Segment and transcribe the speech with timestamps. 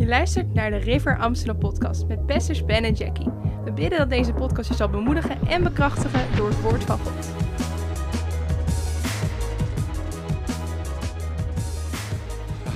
[0.00, 3.28] Je luistert naar de River Amsterdam podcast met pastors Ben en Jackie.
[3.64, 7.26] We bidden dat deze podcast je zal bemoedigen en bekrachtigen door het woord van God.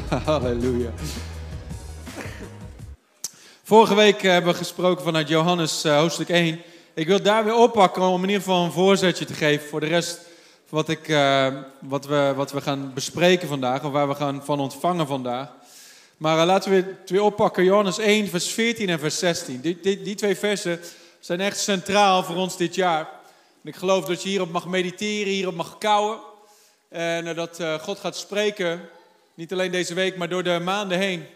[0.26, 0.90] Halleluja.
[3.62, 6.60] Vorige week eh, hebben we gesproken vanuit Johannes eh, hoofdstuk 1.
[6.94, 9.86] Ik wil daar weer oppakken om in ieder geval een voorzetje te geven voor de
[9.86, 10.20] rest
[10.68, 11.46] wat, ik, eh,
[11.80, 15.48] wat, we, wat we gaan bespreken vandaag, of waar we gaan van ontvangen vandaag.
[16.24, 19.60] Maar eh, laten we het weer oppakken, Johannes 1, vers 14 en vers 16.
[19.60, 20.80] Die, die, die twee versen
[21.20, 23.08] zijn echt centraal voor ons dit jaar.
[23.62, 26.18] En ik geloof dat je hierop mag mediteren, hierop mag kouwen.
[26.88, 28.88] En eh, dat eh, God gaat spreken,
[29.34, 31.26] niet alleen deze week, maar door de maanden heen,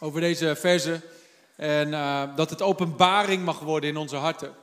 [0.00, 1.02] over deze versen.
[1.56, 1.90] En
[2.36, 4.54] dat het openbaring mag worden in onze harten.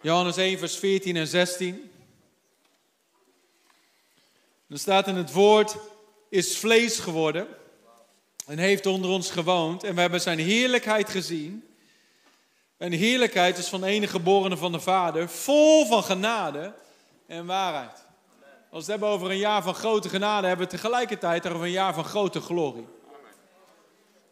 [0.00, 1.90] Johannes 1, vers 14 en 16.
[4.68, 5.76] Er staat in het woord,
[6.28, 7.48] is vlees geworden
[8.46, 9.84] en heeft onder ons gewoond.
[9.84, 11.68] En we hebben zijn heerlijkheid gezien.
[12.76, 16.74] En heerlijkheid is van enige geborene van de Vader, vol van genade
[17.26, 18.04] en waarheid.
[18.70, 21.70] Als we het hebben over een jaar van grote genade, hebben we tegelijkertijd over een
[21.70, 22.86] jaar van grote glorie.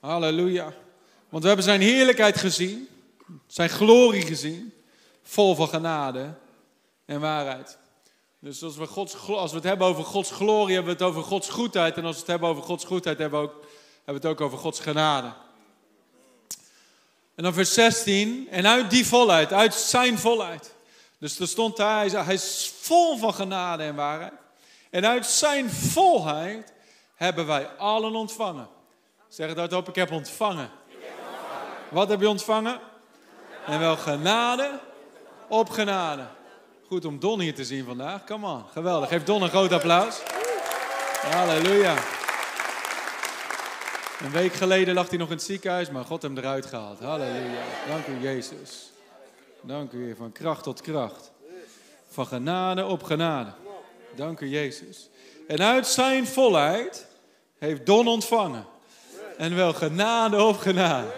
[0.01, 0.73] Halleluja.
[1.29, 2.89] Want we hebben zijn heerlijkheid gezien,
[3.47, 4.75] zijn glorie gezien,
[5.23, 6.34] vol van genade
[7.05, 7.79] en waarheid.
[8.39, 11.23] Dus als we, Gods, als we het hebben over Gods glorie, hebben we het over
[11.23, 11.97] Gods goedheid.
[11.97, 13.64] En als we het hebben over Gods goedheid, hebben we, ook,
[14.05, 15.33] hebben het ook over Gods genade.
[17.34, 20.75] En dan vers 16, en uit die volheid, uit zijn volheid.
[21.19, 24.33] Dus er stond daar, hij, hij is vol van genade en waarheid.
[24.91, 26.73] En uit zijn volheid
[27.14, 28.69] hebben wij allen ontvangen.
[29.28, 30.70] Zeg het hardop, ik heb ontvangen.
[31.89, 32.80] Wat heb je ontvangen?
[33.67, 34.80] En wel genade
[35.48, 36.27] op genade.
[36.86, 38.25] Goed om Don hier te zien vandaag.
[38.25, 39.08] Come on, geweldig.
[39.08, 40.23] Geef Don een groot applaus.
[41.30, 42.22] Halleluja.
[44.25, 47.01] Een week geleden lag hij nog in het ziekenhuis, maar God hem eruit gehaald.
[47.01, 47.62] Halleluja.
[47.89, 48.92] Dank u, Jezus.
[49.61, 51.30] Dank u, Heer, van kracht tot kracht.
[52.08, 53.51] Van genade op genade.
[54.14, 55.08] Dank u, Jezus.
[55.48, 57.07] En uit zijn volheid
[57.58, 58.67] heeft Don ontvangen.
[59.39, 61.08] En wel genade op genade.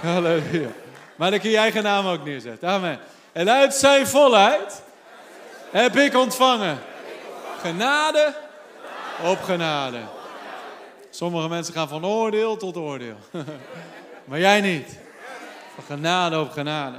[0.00, 0.70] Halleluja.
[1.16, 2.68] Maar dan kun je eigen naam ook neerzetten.
[2.68, 3.00] Amen.
[3.32, 4.82] En uit zijn volheid
[5.70, 6.78] heb ik ontvangen.
[7.60, 8.34] Genade
[9.22, 10.00] op genade.
[11.16, 13.16] Sommige mensen gaan van oordeel tot oordeel.
[14.24, 14.98] Maar jij niet.
[15.74, 16.98] Van genade op genade.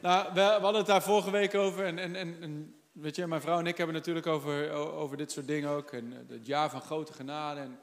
[0.00, 1.84] Nou, we, hadden het daar vorige week over.
[1.84, 5.32] En, en, en, weet je, mijn vrouw en ik hebben het natuurlijk over, over dit
[5.32, 5.92] soort dingen ook.
[5.92, 7.60] En eh, het jaar van grote genade.
[7.60, 7.78] En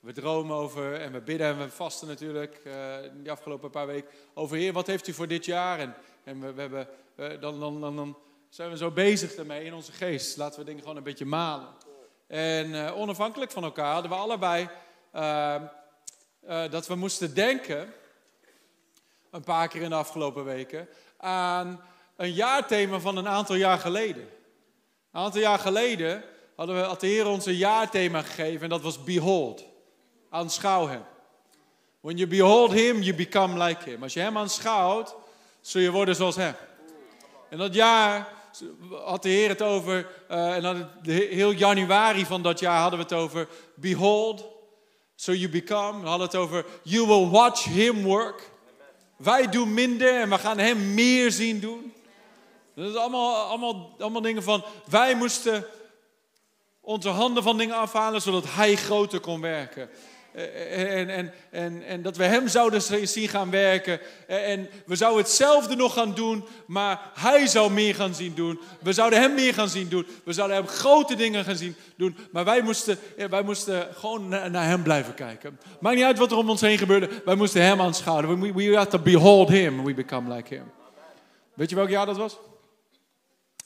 [0.00, 2.60] we dromen over en we bidden en we vasten natuurlijk.
[2.64, 4.10] eh die afgelopen paar weken.
[4.34, 5.78] Over Heer, wat heeft u voor dit jaar?
[5.78, 8.16] En, en we, we hebben, eh, dan, dan, dan, dan
[8.48, 10.36] zijn we zo bezig ermee in onze geest.
[10.36, 11.68] Laten we dingen gewoon een beetje malen.
[12.34, 14.68] En eh, onafhankelijk van elkaar hadden we allebei
[15.10, 17.92] eh, eh, dat we moesten denken,
[19.30, 21.80] een paar keer in de afgelopen weken, aan
[22.16, 24.22] een jaarthema van een aantal jaar geleden.
[25.12, 26.24] Een aantal jaar geleden
[26.56, 29.64] hadden we, had de Heer ons een jaarthema gegeven en dat was Behold.
[30.30, 31.04] Aanschouw Hem.
[32.00, 34.02] When you behold Him, you become like Him.
[34.02, 35.14] Als je Hem aanschouwt,
[35.60, 36.54] zul je worden zoals Hem.
[37.50, 38.28] En dat jaar
[39.04, 43.04] had de Heer het over, eh, en dan heel januari van dat jaar hadden we
[43.04, 44.44] het over Behold,
[45.14, 46.00] so you become.
[46.00, 48.50] We hadden het over You will watch Him work.
[49.16, 51.92] Wij doen minder en we gaan Hem meer zien doen.
[52.74, 55.66] Dat is allemaal, allemaal, allemaal dingen van, wij moesten
[56.80, 59.90] onze handen van dingen afhalen zodat Hij groter kon werken.
[60.34, 64.00] Eh, En, en, en, en dat we Hem zouden zien gaan werken.
[64.26, 68.60] Eh, En we zouden hetzelfde nog gaan doen, maar Hij zou meer gaan zien doen.
[68.80, 70.06] We zouden Hem meer gaan zien doen.
[70.24, 72.16] We zouden Hem grote dingen gaan zien doen.
[72.32, 75.58] Maar wij moesten, eh, wij moesten gewoon na- naar Hem blijven kijken.
[75.80, 77.08] Maakt niet uit wat er om ons heen gebeurde.
[77.24, 78.40] Wij moesten Hem aanschouwen.
[78.40, 79.84] We, we had to behold Him.
[79.84, 80.70] We become like Him.
[81.54, 82.36] Weet je welk jaar dat was?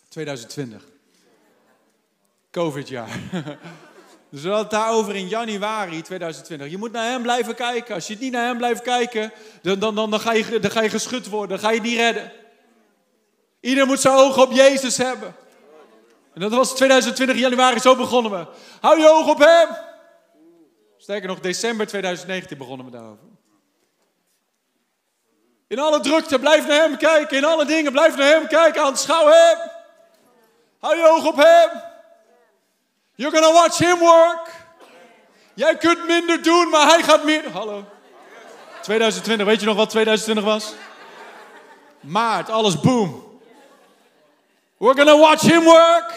[0.09, 0.83] 2020.
[2.51, 3.09] Covid-jaar.
[4.31, 6.71] Dus we hadden het daarover in januari 2020.
[6.71, 7.95] Je moet naar hem blijven kijken.
[7.95, 9.33] Als je niet naar hem blijft kijken,
[9.63, 11.49] dan, dan, dan, dan, ga, je, dan ga je geschud worden.
[11.49, 12.33] Dan ga je niet redden.
[13.61, 15.35] Ieder moet zijn ogen op Jezus hebben.
[16.35, 18.47] En dat was 2020 januari, zo begonnen we.
[18.81, 19.69] Hou je oog op hem.
[20.99, 23.25] Sterker nog, december 2019 begonnen we daarover.
[25.69, 27.37] In alle drukte, blijf naar hem kijken.
[27.37, 28.83] In alle dingen, blijf naar hem kijken.
[28.83, 29.59] Aanschouw hem.
[30.79, 31.71] Hou je oog op hem.
[33.19, 34.51] You're gonna watch him work.
[35.55, 37.51] Jij kunt minder doen, maar hij gaat meer.
[37.51, 37.85] Hallo.
[38.83, 40.75] 2020, weet je nog wat 2020 was?
[42.01, 43.41] Maart, alles boom.
[44.77, 46.15] We're gonna watch him work.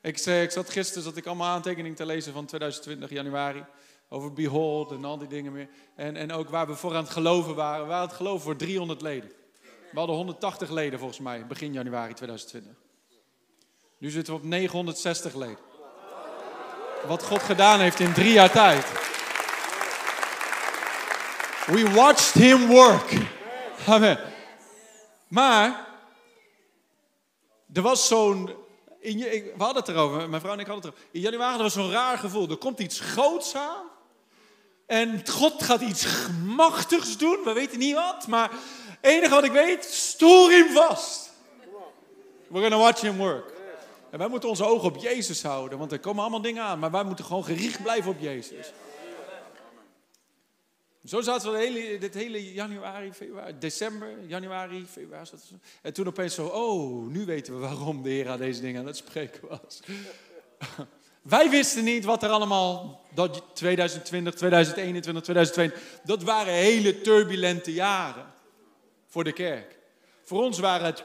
[0.00, 3.64] Ik, ik zat gisteren zat ik allemaal aantekeningen te lezen van 2020, januari.
[4.08, 5.68] Over Behold en al die dingen meer.
[5.96, 7.82] En, en ook waar we voor aan het geloven waren.
[7.82, 9.32] We waren het geloven voor 300 leden.
[9.90, 12.81] We hadden 180 leden volgens mij begin januari 2020.
[14.02, 15.58] Nu zitten we op 960 leden.
[17.06, 18.86] Wat God gedaan heeft in drie jaar tijd.
[21.66, 23.12] We watched him work.
[23.86, 24.18] Amen.
[25.28, 25.86] Maar
[27.72, 28.50] er was zo'n.
[29.00, 31.14] We hadden het erover, mijn vrouw en ik hadden het erover.
[31.14, 32.50] In januari was zo'n raar gevoel.
[32.50, 33.86] Er komt iets groots aan.
[34.86, 36.06] En God gaat iets
[36.44, 37.38] machtigs doen.
[37.44, 41.30] We weten niet wat, maar het enige wat ik weet, stoor hem vast.
[42.48, 43.51] We're gonna watch him work.
[44.12, 46.78] En wij moeten onze ogen op Jezus houden, want er komen allemaal dingen aan.
[46.78, 48.72] Maar wij moeten gewoon gericht blijven op Jezus.
[51.04, 55.28] Zo zaten we hele, dit hele januari, februari, december, januari, februari.
[55.82, 58.86] En toen opeens zo, oh, nu weten we waarom de Heer aan deze dingen aan
[58.86, 59.80] het spreken was.
[61.22, 68.26] Wij wisten niet wat er allemaal, dat 2020, 2021, 2022, dat waren hele turbulente jaren
[69.06, 69.78] voor de kerk.
[70.22, 71.04] Voor ons waren het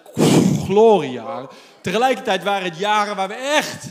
[0.68, 1.50] gloriejaren.
[1.82, 3.86] Tegelijkertijd waren het jaren waar we echt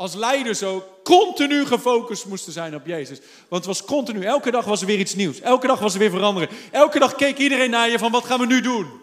[0.00, 3.18] als leiders ook continu gefocust moesten zijn op Jezus.
[3.48, 5.40] Want het was continu, elke dag was er weer iets nieuws.
[5.40, 6.48] Elke dag was er weer veranderen.
[6.70, 9.00] Elke dag keek iedereen naar je van wat gaan we nu doen?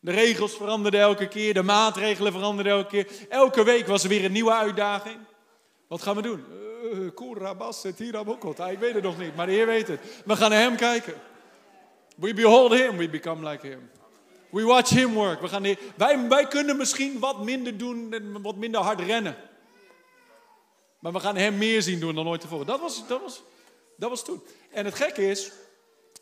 [0.00, 3.06] De regels veranderden elke keer, de maatregelen veranderden elke keer.
[3.28, 5.16] Elke week was er weer een nieuwe uitdaging.
[5.88, 6.44] Wat gaan we doen?
[6.92, 7.06] Uh,
[8.70, 10.00] ik weet het nog niet, maar de Heer weet het.
[10.24, 11.14] We gaan naar Hem kijken.
[12.14, 13.90] We behold Him, we become like Him.
[14.50, 15.40] We watch Him work.
[15.40, 19.36] We gaan wij, wij kunnen misschien wat minder doen en wat minder hard rennen.
[20.98, 22.66] Maar we gaan Hem meer zien doen dan ooit tevoren.
[22.66, 23.42] Dat was, dat was,
[23.96, 24.42] dat was toen.
[24.70, 25.52] En het gekke is,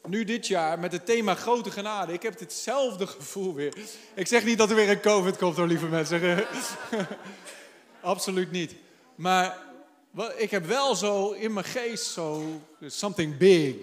[0.09, 2.13] nu dit jaar met het thema grote genade.
[2.13, 3.75] Ik heb hetzelfde gevoel weer.
[4.15, 6.47] Ik zeg niet dat er weer een COVID komt hoor, lieve mensen.
[8.01, 8.75] Absoluut niet.
[9.15, 9.59] Maar
[10.37, 13.77] ik heb wel zo in mijn geest zo something big.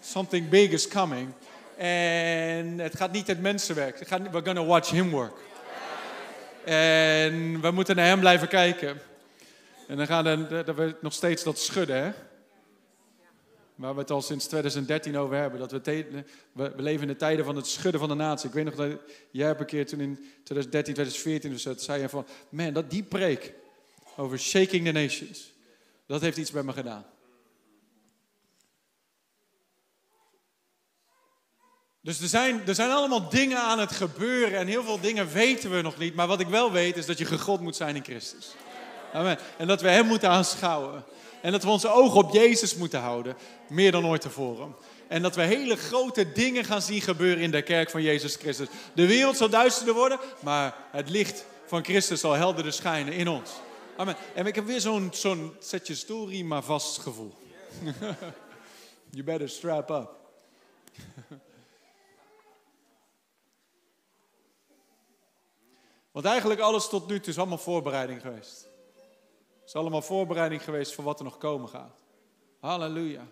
[0.00, 1.32] Something big is coming.
[1.76, 4.08] En het gaat niet het mensenwerk.
[4.08, 5.36] We're gonna watch him work.
[6.64, 9.00] En we moeten naar hem blijven kijken.
[9.86, 12.10] En dan gaan we nog steeds dat schudden, hè?
[13.74, 15.60] Waar we het al sinds 2013 over hebben.
[15.60, 18.48] Dat we, we, leven in de tijden van het schudden van de natie.
[18.48, 18.90] Ik weet nog dat
[19.30, 22.26] jij hebt een keer toen in 2013, 2014 dus dat zei je van...
[22.48, 23.52] Man, dat die preek
[24.16, 25.52] over shaking the nations.
[26.06, 27.04] Dat heeft iets bij me gedaan.
[32.08, 35.70] Dus er zijn, er zijn allemaal dingen aan het gebeuren en heel veel dingen weten
[35.70, 36.14] we nog niet.
[36.14, 38.54] Maar wat ik wel weet is dat je gegod moet zijn in Christus.
[39.12, 39.38] Amen.
[39.56, 41.04] En dat we Hem moeten aanschouwen.
[41.40, 44.74] En dat we onze ogen op Jezus moeten houden, meer dan ooit tevoren.
[45.08, 48.68] En dat we hele grote dingen gaan zien gebeuren in de kerk van Jezus Christus.
[48.94, 53.50] De wereld zal duisterder worden, maar het licht van Christus zal helderder schijnen in ons.
[53.96, 54.16] Amen.
[54.34, 57.34] En ik heb weer zo'n zo'n zet je story maar vast gevoel.
[59.10, 60.16] you better strap up.
[66.10, 68.68] Want eigenlijk alles tot nu toe is allemaal voorbereiding geweest.
[69.60, 71.98] Het is allemaal voorbereiding geweest voor wat er nog komen gaat.
[72.60, 73.26] Halleluja.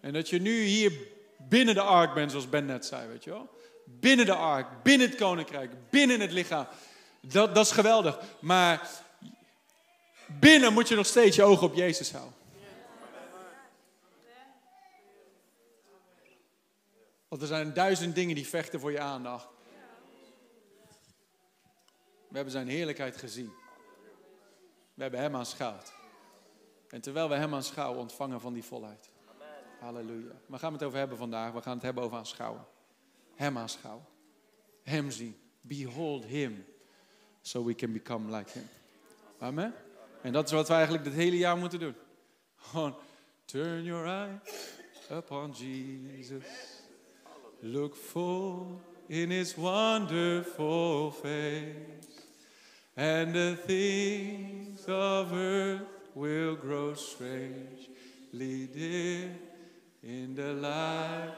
[0.00, 0.92] En dat je nu hier
[1.38, 3.48] binnen de ark bent, zoals Ben net zei, weet je wel.
[3.84, 6.66] Binnen de ark, binnen het koninkrijk, binnen het lichaam.
[7.20, 8.18] Dat, dat is geweldig.
[8.38, 8.90] Maar
[10.26, 12.34] binnen moet je nog steeds je ogen op Jezus houden.
[17.28, 19.46] Want er zijn duizend dingen die vechten voor je aandacht.
[22.36, 23.52] We hebben zijn heerlijkheid gezien.
[24.94, 25.92] We hebben hem aanschouwd.
[26.88, 29.10] En terwijl we hem aanschouwen, ontvangen van die volheid.
[29.80, 30.32] Halleluja.
[30.46, 31.52] Waar gaan we het over hebben vandaag?
[31.52, 32.64] We gaan het hebben over aanschouwen.
[33.34, 34.04] Hem aanschouwen.
[34.82, 35.36] Hem zien.
[35.60, 36.64] Behold him.
[37.40, 38.68] So we can become like him.
[39.38, 39.74] Amen.
[40.22, 41.94] En dat is wat we eigenlijk dit hele jaar moeten doen.
[42.56, 42.96] Gewoon,
[43.44, 44.40] turn your eye
[45.10, 46.44] upon Jesus.
[47.60, 52.15] Look full in his wonderful face.
[52.96, 55.82] And the things of earth
[56.14, 59.36] will grow strangely dim
[60.02, 61.34] in the light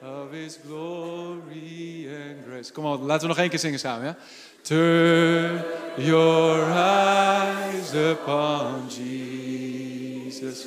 [0.00, 2.72] of His glory and grace.
[2.72, 4.16] Kom op, laten we nog één keer zingen samen, ja?
[4.62, 5.64] Turn
[5.96, 10.66] your eyes upon Jesus.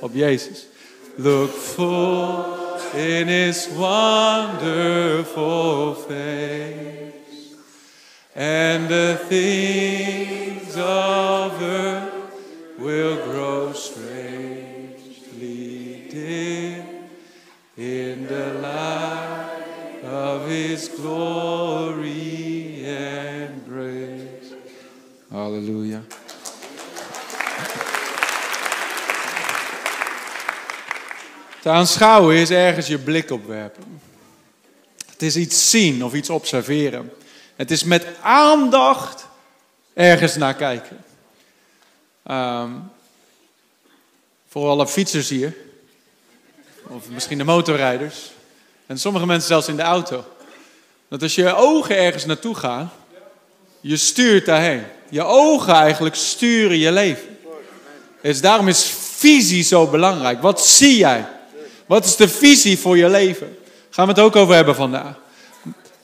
[0.00, 0.66] Op Jezus.
[1.16, 2.44] Look full
[2.94, 5.24] in His wonderful
[5.94, 6.97] face
[8.38, 12.14] and the things of earth
[12.78, 14.94] will grow strangely
[16.08, 16.86] dim
[17.76, 24.54] in the light of His glory and grace.
[25.30, 26.02] Hallelujah.
[31.60, 34.00] Te aanschouwen is ergens je blik op werpen.
[35.10, 37.10] Het is iets zien of iets observeren.
[37.58, 39.26] Het is met aandacht
[39.94, 41.04] ergens naar kijken.
[42.30, 42.90] Um,
[44.48, 45.56] voor alle fietsers hier.
[46.86, 48.30] Of misschien de motorrijders.
[48.86, 50.24] En sommige mensen zelfs in de auto.
[51.08, 52.92] Dat als je ogen ergens naartoe gaan,
[53.80, 54.84] je stuurt daarheen.
[55.08, 57.38] Je ogen eigenlijk sturen je leven.
[58.22, 58.84] Dus daarom is
[59.16, 60.42] visie zo belangrijk.
[60.42, 61.28] Wat zie jij?
[61.86, 63.58] Wat is de visie voor je leven?
[63.90, 65.26] Gaan we het ook over hebben vandaag.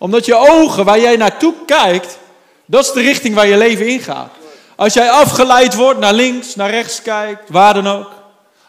[0.05, 2.19] Omdat je ogen, waar jij naartoe kijkt,
[2.67, 4.31] dat is de richting waar je leven ingaat.
[4.77, 8.11] Als jij afgeleid wordt naar links, naar rechts kijkt, waar dan ook.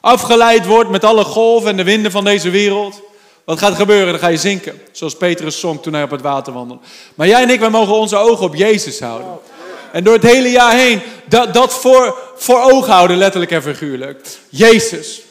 [0.01, 3.01] Afgeleid wordt met alle golven en de winden van deze wereld.
[3.45, 4.07] Wat gaat gebeuren?
[4.07, 4.81] Dan ga je zinken.
[4.91, 6.83] Zoals Petrus zong toen hij op het water wandelde.
[7.15, 9.39] Maar jij en ik, wij mogen onze ogen op Jezus houden.
[9.91, 14.27] En door het hele jaar heen dat, dat voor, voor ogen houden, letterlijk en figuurlijk.
[14.49, 15.21] Jezus.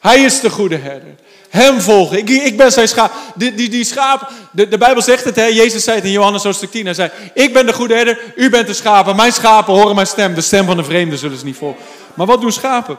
[0.00, 1.14] Hij is de goede herder.
[1.52, 2.18] Hem volgen.
[2.18, 3.12] Ik, ik ben zijn schaap.
[3.34, 5.44] Die, die, die schaap, de, de Bijbel zegt het, hè?
[5.44, 6.84] Jezus zei het in Johannes hoofdstuk 10.
[6.84, 9.16] Hij zei, ik ben de goede herder, u bent de schapen.
[9.16, 10.34] Mijn schapen horen mijn stem.
[10.34, 11.82] De stem van de vreemde zullen ze niet volgen.
[12.14, 12.98] Maar wat doen schapen?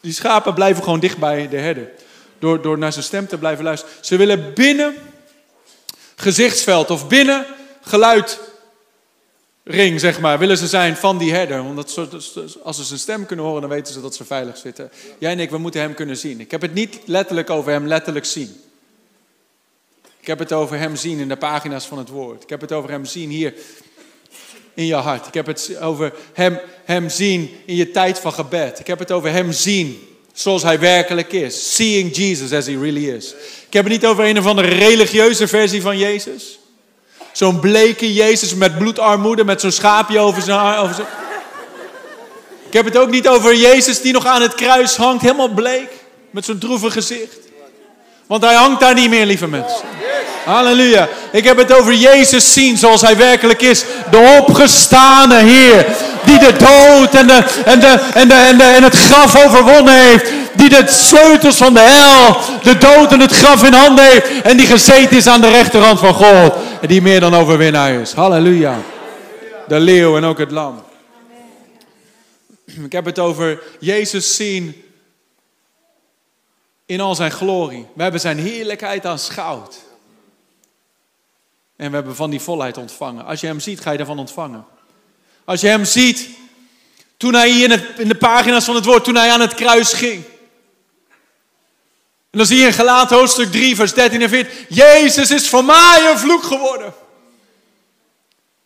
[0.00, 1.90] Die schapen blijven gewoon dicht bij de herder.
[2.38, 3.94] Door, door naar zijn stem te blijven luisteren.
[4.00, 4.94] Ze willen binnen
[6.16, 7.46] gezichtsveld of binnen
[7.82, 8.40] geluid
[9.70, 11.62] ring, zeg maar, willen ze zijn van die herder.
[11.62, 11.98] Omdat
[12.62, 14.90] als ze zijn stem kunnen horen, dan weten ze dat ze veilig zitten.
[15.18, 16.40] Jij en ik, we moeten hem kunnen zien.
[16.40, 18.60] Ik heb het niet letterlijk over hem letterlijk zien.
[20.20, 22.42] Ik heb het over hem zien in de pagina's van het woord.
[22.42, 23.54] Ik heb het over hem zien hier
[24.74, 25.26] in je hart.
[25.26, 28.78] Ik heb het over hem, hem zien in je tijd van gebed.
[28.78, 31.74] Ik heb het over hem zien zoals hij werkelijk is.
[31.74, 33.34] Seeing Jesus as he really is.
[33.66, 36.59] Ik heb het niet over een of andere religieuze versie van Jezus.
[37.32, 41.06] Zo'n bleke Jezus met bloedarmoede, met zo'n schaapje over zijn, over zijn...
[42.66, 45.88] Ik heb het ook niet over Jezus die nog aan het kruis hangt, helemaal bleek,
[46.30, 47.49] met zo'n droevig gezicht.
[48.30, 49.80] Want hij hangt daar niet meer, lieve mensen.
[50.44, 51.08] Halleluja.
[51.32, 53.84] Ik heb het over Jezus zien zoals hij werkelijk is.
[54.10, 55.86] De opgestane Heer.
[56.24, 59.94] Die de dood en, de, en, de, en, de, en, de, en het graf overwonnen
[59.94, 60.30] heeft.
[60.52, 64.42] Die de sleutels van de hel, de dood en het graf in handen heeft.
[64.42, 66.54] En die gezeten is aan de rechterhand van God.
[66.80, 68.12] En die meer dan overwinnaar is.
[68.12, 68.78] Halleluja.
[69.68, 70.82] De leeuw en ook het lam.
[72.84, 74.89] Ik heb het over Jezus zien
[76.90, 77.86] in al zijn glorie.
[77.94, 79.76] We hebben zijn heerlijkheid aanschouwd.
[81.76, 83.24] En we hebben van die volheid ontvangen.
[83.24, 84.64] Als je hem ziet, ga je daarvan ontvangen.
[85.44, 86.28] Als je hem ziet,
[87.16, 89.54] toen hij hier in, het, in de pagina's van het woord, toen hij aan het
[89.54, 90.24] kruis ging.
[92.30, 94.66] En dan zie je in Gelaat hoofdstuk 3, vers 13 en 14.
[94.68, 96.94] Jezus is voor mij een vloek geworden.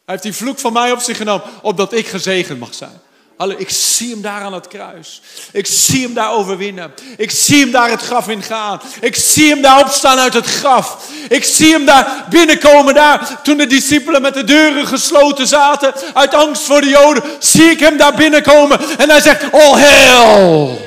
[0.05, 3.01] Hij heeft die vloek van mij op zich genomen, opdat ik gezegend mag zijn.
[3.37, 5.21] Hallo, ik zie hem daar aan het kruis.
[5.53, 6.95] Ik zie hem daar overwinnen.
[7.17, 8.81] Ik zie hem daar het graf in gaan.
[9.01, 11.09] Ik zie hem daar opstaan uit het graf.
[11.29, 13.41] Ik zie hem daar binnenkomen daar.
[13.43, 15.95] Toen de discipelen met de deuren gesloten zaten.
[16.15, 17.23] Uit angst voor de joden.
[17.39, 18.81] Zie ik hem daar binnenkomen.
[18.99, 20.79] En hij zegt, oh hel.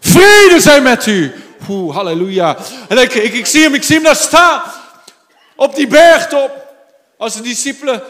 [0.00, 1.34] Vrede zijn met u.
[1.68, 2.56] Oeh, halleluja.
[2.88, 4.62] En ik, ik, ik, zie hem, ik zie hem daar staan.
[5.56, 6.68] Op die bergtop.
[7.18, 8.02] Als de discipelen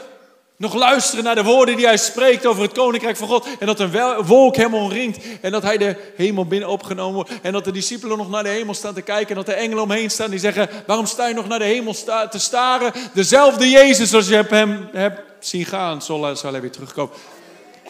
[0.61, 3.47] nog luisteren naar de woorden die hij spreekt over het koninkrijk van God.
[3.59, 5.19] En dat een wolk hem omringt.
[5.41, 7.31] En dat hij de hemel binnen opgenomen wordt.
[7.43, 9.29] En dat de discipelen nog naar de hemel staan te kijken.
[9.29, 11.95] En dat de engelen omheen staan die zeggen: Waarom sta je nog naar de hemel
[12.31, 12.93] te staren?
[13.13, 17.15] Dezelfde Jezus als je hem hebt zien gaan, zal, zal hij weer terugkomen.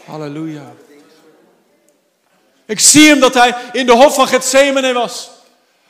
[0.06, 0.72] Halleluja.
[2.66, 5.30] Ik zie hem dat hij in de hof van Gethsemane was.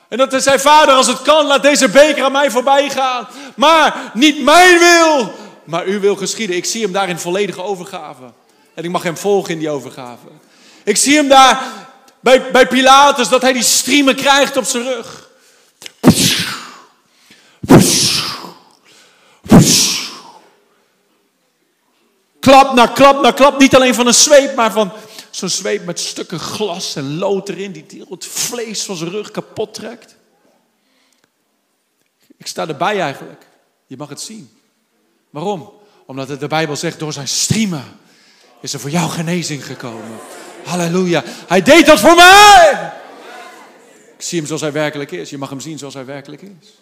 [0.08, 3.28] En dat hij zei: Vader, als het kan, laat deze beker aan mij voorbij gaan.
[3.56, 5.32] Maar niet mijn wil,
[5.70, 6.56] maar u wil geschieden.
[6.56, 8.32] Ik zie hem daar in volledige overgave.
[8.74, 10.26] En ik mag hem volgen in die overgave.
[10.84, 11.62] Ik zie hem daar
[12.20, 15.28] bij, bij Pilatus, dat hij die striemen krijgt op zijn rug.
[22.40, 23.58] Klap na klap na klap.
[23.58, 24.92] Niet alleen van een zweep, maar van
[25.30, 27.72] zo'n zweep met stukken glas en lood erin.
[27.72, 30.16] Die het vlees van zijn rug kapot trekt.
[32.36, 33.46] Ik sta erbij eigenlijk.
[33.86, 34.59] Je mag het zien.
[35.30, 35.72] Waarom?
[36.06, 37.84] Omdat de Bijbel zegt, door zijn striemen
[38.60, 40.18] is er voor jou genezing gekomen.
[40.64, 41.22] Halleluja.
[41.26, 42.92] Hij deed dat voor mij.
[44.16, 45.30] Ik zie hem zoals hij werkelijk is.
[45.30, 46.78] Je mag hem zien zoals hij werkelijk is.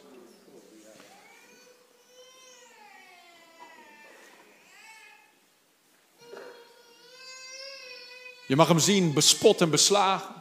[8.46, 10.34] Je mag hem zien bespot en beslagen.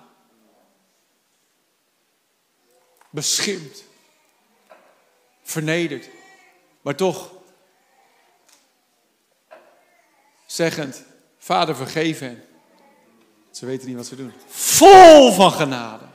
[3.09, 3.83] Beschimd.
[5.43, 6.09] Vernederd.
[6.81, 7.36] Maar toch
[10.47, 11.03] zeggend,
[11.37, 12.43] Vader vergeef hen.
[13.51, 14.33] Ze weten niet wat ze doen.
[14.47, 16.05] Vol van genade.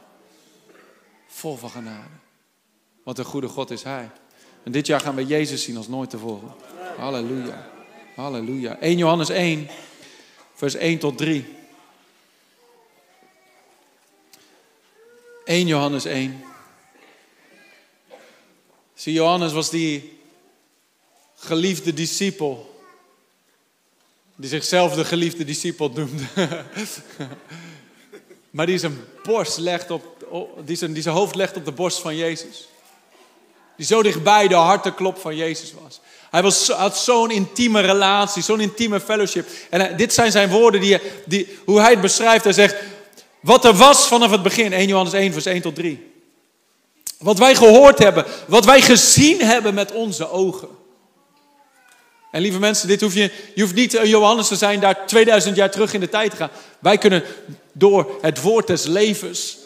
[1.29, 2.15] Vol van genade.
[3.05, 4.11] Wat een goede God is Hij.
[4.63, 6.55] En dit jaar gaan we Jezus zien als nooit tevoren.
[6.97, 7.67] Halleluja.
[8.17, 8.79] Halleluja.
[8.79, 9.69] 1 Johannes 1,
[10.55, 11.45] vers 1 tot 3.
[15.45, 16.45] 1 Johannes 1.
[18.95, 20.21] Zie, Johannes was die
[21.35, 22.72] geliefde discipel.
[24.43, 26.25] Die zichzelf de geliefde discipel noemde.
[28.51, 30.05] maar die zijn borst legt op,
[30.65, 32.69] die zijn, die zijn hoofd legt op de borst van Jezus.
[33.77, 36.01] Die zo dichtbij de hartenklop van Jezus was.
[36.31, 39.49] Hij was, had zo'n intieme relatie, zo'n intieme fellowship.
[39.71, 42.45] En dit zijn zijn woorden, die, die, hoe hij het beschrijft.
[42.45, 42.77] Hij zegt,
[43.41, 46.13] wat er was vanaf het begin, 1 Johannes 1, vers 1 tot 3.
[47.19, 50.69] Wat wij gehoord hebben, wat wij gezien hebben met onze ogen.
[52.33, 55.57] En lieve mensen, dit hoef je, je hoeft niet een Johannes te zijn, daar 2000
[55.57, 56.51] jaar terug in de tijd te gaan.
[56.79, 57.23] Wij kunnen
[57.73, 59.57] door het woord des levens,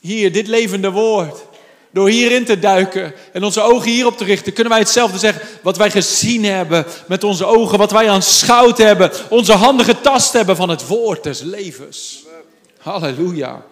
[0.00, 1.42] hier, dit levende woord,
[1.90, 5.42] door hierin te duiken en onze ogen hierop te richten, kunnen wij hetzelfde zeggen.
[5.62, 10.56] Wat wij gezien hebben met onze ogen, wat wij aanschouwd hebben, onze handen getast hebben
[10.56, 12.24] van het woord des levens.
[12.78, 13.64] Halleluja.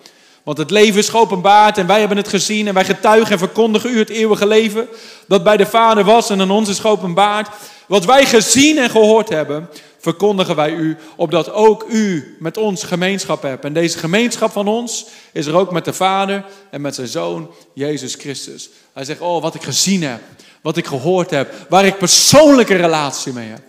[0.43, 3.91] Want het leven is geopenbaard en wij hebben het gezien en wij getuigen en verkondigen
[3.91, 4.89] u het eeuwige leven
[5.29, 7.49] dat bij de Vader was en aan ons is geopenbaard.
[7.87, 9.69] Wat wij gezien en gehoord hebben,
[9.99, 13.65] verkondigen wij u, opdat ook u met ons gemeenschap hebt.
[13.65, 17.51] En deze gemeenschap van ons is er ook met de Vader en met zijn Zoon,
[17.75, 18.71] Jezus Christus.
[18.93, 20.21] Hij zegt, oh, wat ik gezien heb,
[20.63, 23.63] wat ik gehoord heb, waar ik persoonlijke relatie mee heb.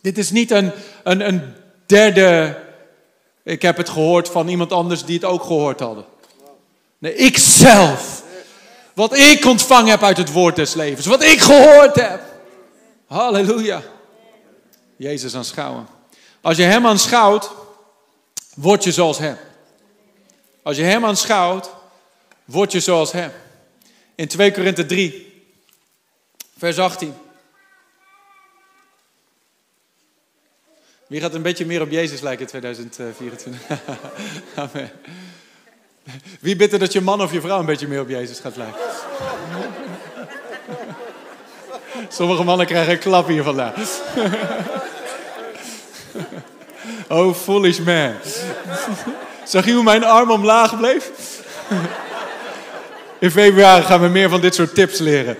[0.00, 0.72] Dit is niet een,
[1.04, 1.42] een, een
[1.86, 2.56] derde,
[3.42, 6.04] ik heb het gehoord van iemand anders die het ook gehoord hadden.
[6.98, 8.22] Nee, ik zelf.
[8.94, 11.06] Wat ik ontvangen heb uit het woord des levens.
[11.06, 12.22] Wat ik gehoord heb.
[13.06, 13.82] Halleluja.
[14.96, 15.86] Jezus aanschouwen.
[16.40, 17.50] Als je Hem aanschouwt,
[18.54, 19.36] word je zoals Hem.
[20.62, 21.70] Als je Hem aanschouwt,
[22.44, 23.32] word je zoals Hem.
[24.14, 25.44] In 2 Korinthe 3,
[26.58, 27.14] vers 18.
[31.10, 33.60] Wie gaat een beetje meer op Jezus lijken in 2024?
[34.54, 34.90] Amen.
[36.40, 38.56] Wie bidt er dat je man of je vrouw een beetje meer op Jezus gaat
[38.56, 38.80] lijken?
[42.08, 43.72] Sommige mannen krijgen een klap hier vandaan.
[47.08, 48.14] Oh, foolish man.
[49.44, 51.10] Zag je hoe mijn arm omlaag bleef?
[53.18, 55.36] In februari gaan we meer van dit soort tips leren.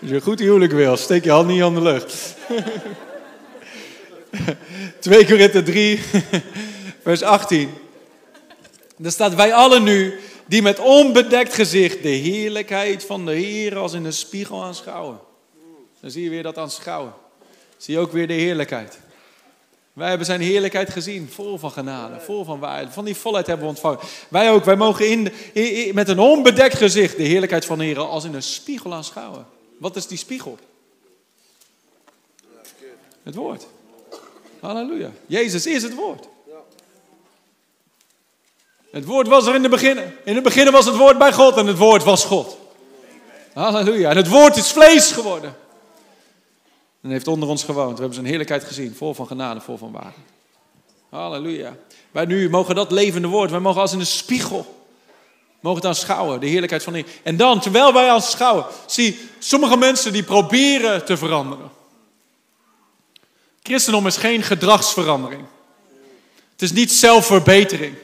[0.00, 2.34] Als je een goed huwelijk wil, steek je hand niet aan de lucht.
[4.98, 6.00] 2 Korinther 3,
[7.02, 7.70] vers 18.
[8.96, 13.92] Daar staat, wij allen nu, die met onbedekt gezicht de heerlijkheid van de Heer als
[13.92, 15.18] in een spiegel aanschouwen.
[16.00, 17.12] Dan zie je weer dat aanschouwen.
[17.76, 18.98] Zie je ook weer de heerlijkheid.
[19.92, 22.92] Wij hebben zijn heerlijkheid gezien, vol van genade, vol van waarheid.
[22.92, 23.98] Van die volheid hebben we ontvangen.
[24.28, 27.98] Wij ook, wij mogen in, in, met een onbedekt gezicht de heerlijkheid van de Heer
[27.98, 29.58] als in een spiegel aanschouwen.
[29.80, 30.58] Wat is die spiegel?
[33.22, 33.66] Het woord.
[34.60, 35.10] Halleluja.
[35.26, 36.28] Jezus is het woord.
[38.90, 39.98] Het woord was er in het begin.
[40.24, 42.56] In het begin was het woord bij God en het woord was God.
[43.52, 44.10] Halleluja.
[44.10, 45.56] En het woord is vlees geworden.
[47.00, 47.92] En heeft onder ons gewoond.
[47.92, 48.94] We hebben zijn heerlijkheid gezien.
[48.94, 50.18] Vol van genade, vol van waarde.
[51.08, 51.76] Halleluja.
[52.10, 53.50] Wij nu mogen dat levende woord.
[53.50, 54.79] Wij mogen als in een spiegel.
[55.60, 56.40] Mogen het aanschouwen.
[56.40, 58.64] De heerlijkheid van de En dan, terwijl wij aanschouwen.
[58.86, 61.70] Zie, sommige mensen die proberen te veranderen.
[63.62, 65.42] Christendom is geen gedragsverandering.
[66.52, 67.94] Het is niet zelfverbetering.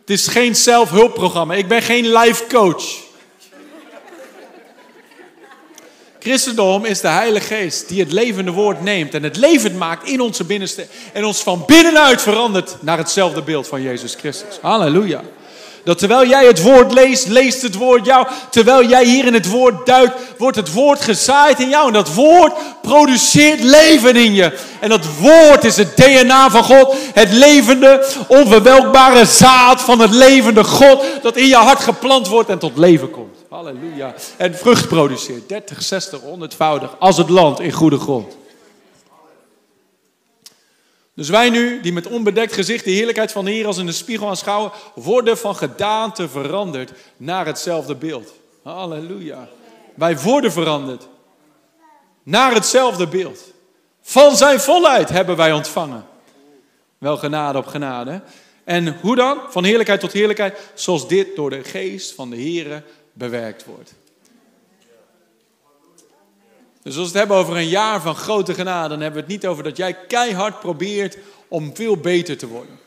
[0.00, 1.54] Het is geen zelfhulpprogramma.
[1.54, 3.04] Ik ben geen life coach.
[6.18, 10.20] Christendom is de Heilige Geest die het levende woord neemt en het levend maakt in
[10.20, 14.58] onze binnenste en ons van binnenuit verandert naar hetzelfde beeld van Jezus Christus.
[14.60, 15.22] Halleluja.
[15.86, 18.26] Dat terwijl jij het woord leest, leest het woord jou.
[18.50, 21.86] Terwijl jij hier in het woord duikt, wordt het woord gezaaid in jou.
[21.86, 24.58] En dat woord produceert leven in je.
[24.80, 26.94] En dat woord is het DNA van God.
[27.12, 31.04] Het levende, onverwelkbare zaad van het levende God.
[31.22, 33.36] Dat in je hart geplant wordt en tot leven komt.
[33.50, 34.14] Halleluja.
[34.36, 35.48] En vrucht produceert.
[35.48, 36.98] 30, 60, 100voudig.
[36.98, 38.36] Als het land in goede grond.
[41.16, 43.92] Dus wij nu, die met onbedekt gezicht de heerlijkheid van de Heer als in de
[43.92, 48.32] spiegel aanschouwen, worden van gedaante veranderd naar hetzelfde beeld.
[48.62, 49.48] Halleluja.
[49.94, 51.08] Wij worden veranderd
[52.22, 53.40] naar hetzelfde beeld.
[54.02, 56.06] Van zijn volheid hebben wij ontvangen.
[56.98, 58.22] Wel genade op genade.
[58.64, 59.38] En hoe dan?
[59.48, 63.94] Van heerlijkheid tot heerlijkheid, zoals dit door de geest van de Heer bewerkt wordt.
[66.86, 69.42] Dus als we het hebben over een jaar van grote genade, dan hebben we het
[69.42, 71.18] niet over dat jij keihard probeert
[71.48, 72.78] om veel beter te worden.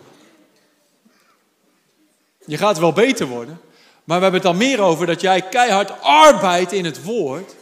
[2.46, 3.62] Je gaat wel beter worden.
[4.04, 7.56] Maar we hebben het dan meer over dat jij keihard arbeidt in het woord.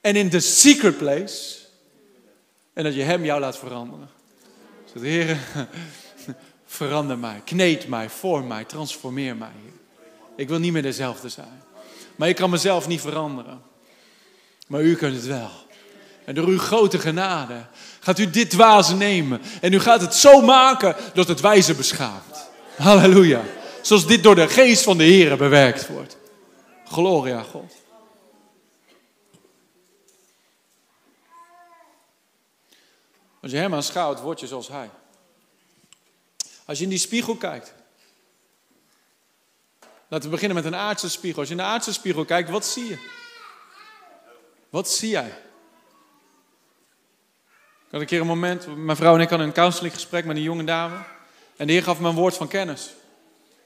[0.00, 1.56] En in de secret place.
[2.72, 4.10] En dat je hem jou laat veranderen.
[4.92, 5.38] Dus Heer,
[6.66, 9.60] verander mij, kneed mij, vorm mij, transformeer mij.
[10.36, 11.62] Ik wil niet meer dezelfde zijn.
[12.16, 13.69] Maar ik kan mezelf niet veranderen.
[14.70, 15.50] Maar u kunt het wel.
[16.24, 17.66] En door uw grote genade
[18.00, 19.40] gaat u dit dwaze nemen.
[19.60, 22.50] En u gaat het zo maken dat het wijze beschaamt.
[22.76, 23.42] Halleluja.
[23.82, 26.16] Zoals dit door de geest van de Heer bewerkt wordt.
[26.84, 27.72] Gloria God.
[33.42, 34.90] Als je hem aanschouwt, word je zoals hij.
[36.64, 37.74] Als je in die spiegel kijkt.
[40.08, 41.38] Laten we beginnen met een aardse spiegel.
[41.38, 43.19] Als je in de aardse spiegel kijkt, wat zie je?
[44.70, 45.28] Wat zie jij?
[47.90, 50.42] Ik had een keer een moment, mijn vrouw en ik hadden een counselinggesprek met een
[50.42, 50.96] jonge dame.
[51.56, 52.94] En de Heer gaf me een woord van kennis.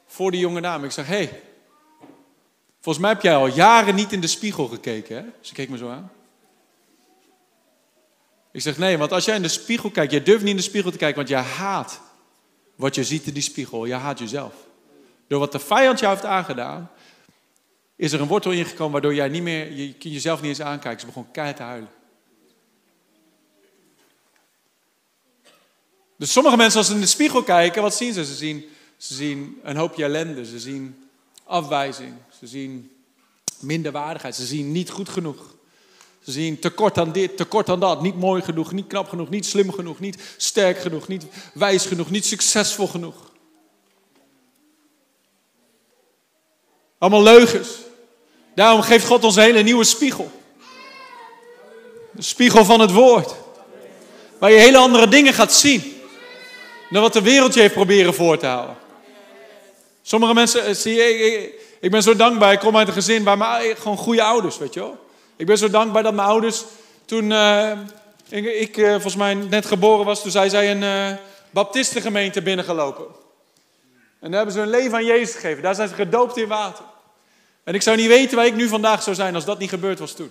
[0.06, 0.84] Voor die jonge dame.
[0.84, 1.42] Ik zeg, hé, hey,
[2.80, 5.16] volgens mij heb jij al jaren niet in de spiegel gekeken.
[5.16, 5.24] Hè?
[5.40, 6.12] Ze keek me zo aan.
[8.52, 10.62] Ik zeg, nee, want als jij in de spiegel kijkt, jij durft niet in de
[10.62, 12.00] spiegel te kijken, want jij haat
[12.74, 13.84] wat je ziet in die spiegel.
[13.84, 14.54] Je haat jezelf.
[15.26, 16.90] Door wat de vijand jou heeft aangedaan,
[17.96, 21.00] is er een wortel ingekomen waardoor jij niet meer, je jezelf niet eens aankijkt.
[21.00, 21.90] Ze begon keihard te huilen.
[26.16, 28.24] Dus sommige mensen als ze in de spiegel kijken, wat zien ze?
[28.24, 28.64] Ze zien,
[28.96, 31.08] ze zien een hoopje ellende, ze zien
[31.44, 32.90] afwijzing, ze zien
[33.58, 35.54] minderwaardigheid, ze zien niet goed genoeg.
[36.22, 39.46] Ze zien tekort aan dit, tekort aan dat, niet mooi genoeg, niet knap genoeg, niet
[39.46, 43.32] slim genoeg, niet sterk genoeg, niet wijs genoeg, niet succesvol genoeg.
[47.04, 47.68] Allemaal leugens.
[48.54, 50.30] Daarom geeft God ons een hele nieuwe spiegel.
[52.10, 53.34] De spiegel van het woord.
[54.38, 56.02] Waar je hele andere dingen gaat zien.
[56.90, 58.76] Dan wat de wereld je heeft proberen voor te houden.
[60.02, 62.52] Sommige mensen, eh, zie ik, ik ben zo dankbaar.
[62.52, 64.98] Ik kom uit een gezin waar mijn, gewoon goede ouders, weet je wel.
[65.36, 66.64] Ik ben zo dankbaar dat mijn ouders,
[67.04, 67.72] toen uh,
[68.60, 71.18] ik, uh, volgens mij net geboren was, toen zijn zij een
[71.50, 73.04] baptistengemeente binnengelopen.
[74.20, 75.62] En daar hebben ze hun leven aan Jezus gegeven.
[75.62, 76.92] Daar zijn ze gedoopt in water.
[77.64, 79.98] En ik zou niet weten waar ik nu vandaag zou zijn als dat niet gebeurd
[79.98, 80.30] was toen.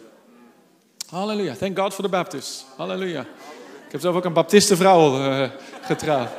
[1.10, 1.56] Halleluja.
[1.56, 2.65] Thank God for the Baptists.
[2.78, 3.22] Halleluja.
[3.86, 5.50] Ik heb zelf ook een baptistenvrouw uh,
[5.82, 6.30] getrouwd.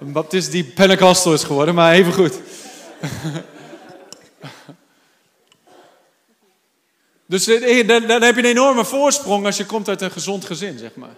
[0.00, 2.34] Een baptist die Pentecostal is geworden, maar even goed.
[7.26, 10.78] dus eh, dan heb je een enorme voorsprong als je komt uit een gezond gezin,
[10.78, 11.14] zeg maar.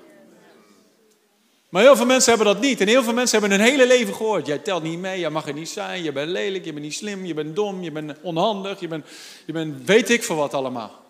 [1.72, 2.80] Maar heel veel mensen hebben dat niet.
[2.80, 4.46] En heel veel mensen hebben hun hele leven gehoord.
[4.46, 6.94] Jij telt niet mee, jij mag er niet zijn, je bent lelijk, je bent niet
[6.94, 9.06] slim, je bent dom, je bent onhandig, je bent,
[9.46, 11.00] je weet ik voor wat allemaal.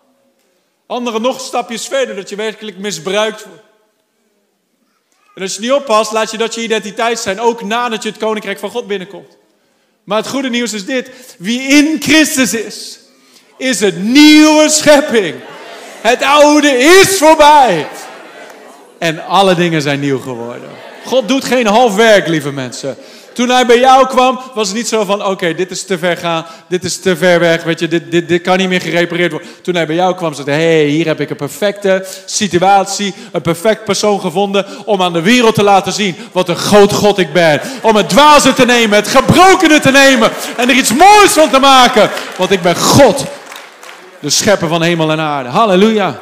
[0.87, 3.63] Anderen nog stapjes verder, dat je werkelijk misbruikt wordt.
[5.35, 8.19] En als je niet oppast, laat je dat je identiteit zijn, ook nadat je het
[8.19, 9.37] koninkrijk van God binnenkomt.
[10.05, 12.99] Maar het goede nieuws is dit: wie in Christus is,
[13.57, 15.35] is een nieuwe schepping.
[16.01, 17.89] Het oude is voorbij.
[19.03, 20.69] En alle dingen zijn nieuw geworden.
[21.05, 22.97] God doet geen half werk, lieve mensen.
[23.33, 26.17] Toen hij bij jou kwam, was het niet zo van: oké, dit is te ver
[26.17, 29.33] gaan, dit is te ver weg, weet je, dit, dit, dit kan niet meer gerepareerd
[29.33, 29.49] worden.
[29.63, 33.43] Toen hij bij jou kwam, zei hij: hey, hier heb ik een perfecte situatie, een
[33.43, 37.33] perfect persoon gevonden om aan de wereld te laten zien wat een groot God ik
[37.33, 37.61] ben.
[37.81, 41.59] Om het dwaze te nemen, het gebrokene te nemen en er iets moois van te
[41.59, 42.11] maken.
[42.37, 43.25] Want ik ben God,
[44.21, 45.49] de schepper van hemel en aarde.
[45.49, 46.19] Halleluja.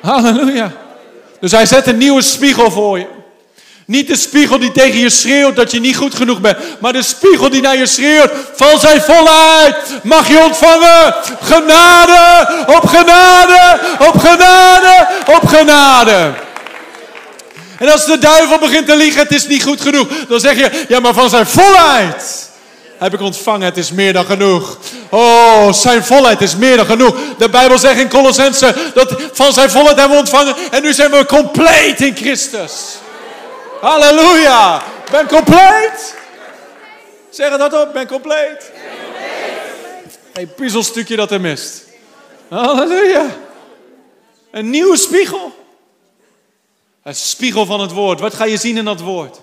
[0.00, 0.79] Halleluja.
[1.40, 3.06] Dus hij zet een nieuwe spiegel voor je.
[3.86, 6.58] Niet de spiegel die tegen je schreeuwt dat je niet goed genoeg bent.
[6.80, 8.30] Maar de spiegel die naar je schreeuwt.
[8.54, 9.76] Val zij voluit.
[10.02, 11.14] Mag je ontvangen.
[11.40, 12.48] Genade.
[12.66, 13.78] Op genade.
[13.98, 15.08] Op genade.
[15.26, 16.32] Op genade.
[17.78, 19.22] En als de duivel begint te liegen.
[19.22, 20.08] Het is niet goed genoeg.
[20.28, 20.84] Dan zeg je.
[20.88, 22.49] Ja maar van zijn volheid
[23.00, 23.66] heb ik ontvangen.
[23.66, 24.78] Het is meer dan genoeg.
[25.08, 27.16] Oh, zijn volheid is meer dan genoeg.
[27.38, 30.54] De Bijbel zegt in Colossense dat van zijn volheid hebben we ontvangen.
[30.70, 32.98] En nu zijn we compleet in Christus.
[33.80, 34.82] Halleluja.
[35.10, 36.14] Ben compleet.
[37.30, 38.70] Zeg het hardop, ben compleet.
[40.32, 41.84] Een puzzelstukje dat er mist.
[42.48, 43.26] Halleluja.
[44.50, 45.52] Een nieuwe spiegel.
[47.02, 48.20] Een spiegel van het woord.
[48.20, 49.40] Wat ga je zien in dat woord?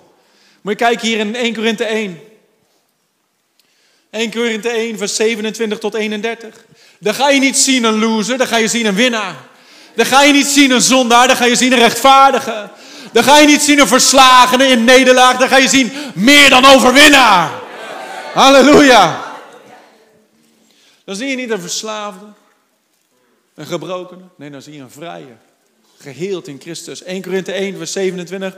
[0.62, 2.27] Moet je kijken hier in 1 Korinthe 1.
[4.18, 6.66] 1 Korinthe 1, vers 27 tot 31.
[7.00, 9.36] Dan ga je niet zien een loser, dan ga je zien een winnaar.
[9.96, 12.70] Dan ga je niet zien een zondaar, dan ga je zien een rechtvaardige.
[13.12, 16.66] Dan ga je niet zien een verslagene in nederlaag, dan ga je zien meer dan
[16.66, 17.52] overwinnaar.
[18.34, 19.24] Halleluja.
[21.06, 22.26] Dan zie je niet een verslaafde,
[23.56, 24.24] een gebrokene.
[24.36, 25.36] Nee, dan zie je een vrije.
[26.00, 27.04] Geheeld in Christus.
[27.04, 28.56] 1 Korinthe 1, vers 27.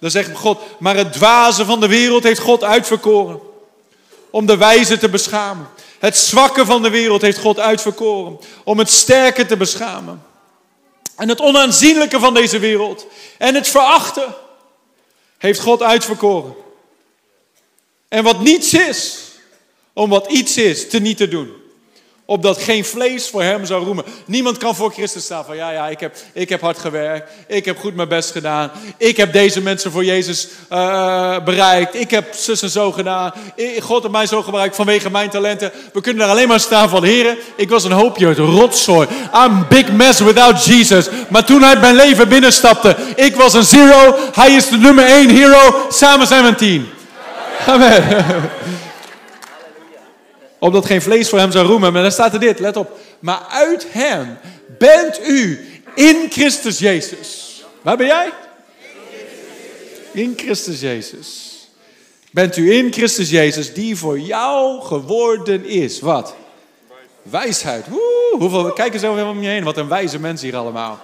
[0.00, 3.50] Dan zegt God, maar het dwaze van de wereld heeft God uitverkoren
[4.32, 5.68] om de wijze te beschamen.
[5.98, 10.22] Het zwakke van de wereld heeft God uitverkoren om het sterke te beschamen.
[11.16, 13.06] En het onaanzienlijke van deze wereld
[13.38, 14.34] en het verachten
[15.38, 16.54] heeft God uitverkoren.
[18.08, 19.18] En wat niets is,
[19.92, 21.61] om wat iets is te niet te doen
[22.24, 24.04] opdat geen vlees voor hem zou roemen.
[24.24, 27.64] Niemand kan voor Christus staan van ja, ja, ik heb, ik heb hard gewerkt, ik
[27.64, 32.34] heb goed mijn best gedaan, ik heb deze mensen voor Jezus uh, bereikt, ik heb
[32.34, 33.32] zus en zo gedaan,
[33.80, 35.72] God heeft mij zo gebruikt vanwege mijn talenten.
[35.92, 39.08] We kunnen daar alleen maar staan van, heren, ik was een hoopje, rotzooi,
[39.46, 41.08] I'm big mess without Jesus.
[41.28, 45.30] Maar toen hij mijn leven binnenstapte, ik was een zero, hij is de nummer één
[45.30, 46.88] hero, samen zijn we een team.
[47.66, 48.24] Amen
[50.62, 51.92] opdat geen vlees voor hem zou roemen.
[51.92, 52.98] Maar dan staat er dit, let op.
[53.20, 54.38] Maar uit hem
[54.78, 55.60] bent u
[55.94, 57.62] in Christus Jezus.
[57.82, 58.30] Waar ben jij?
[60.12, 61.50] In Christus Jezus.
[62.30, 66.00] Bent u in Christus Jezus die voor jou geworden is.
[66.00, 66.34] Wat?
[67.22, 67.86] Wijsheid.
[67.88, 69.64] Woe, hoeveel, kijk eens over om je heen.
[69.64, 71.00] Wat een wijze mensen hier allemaal.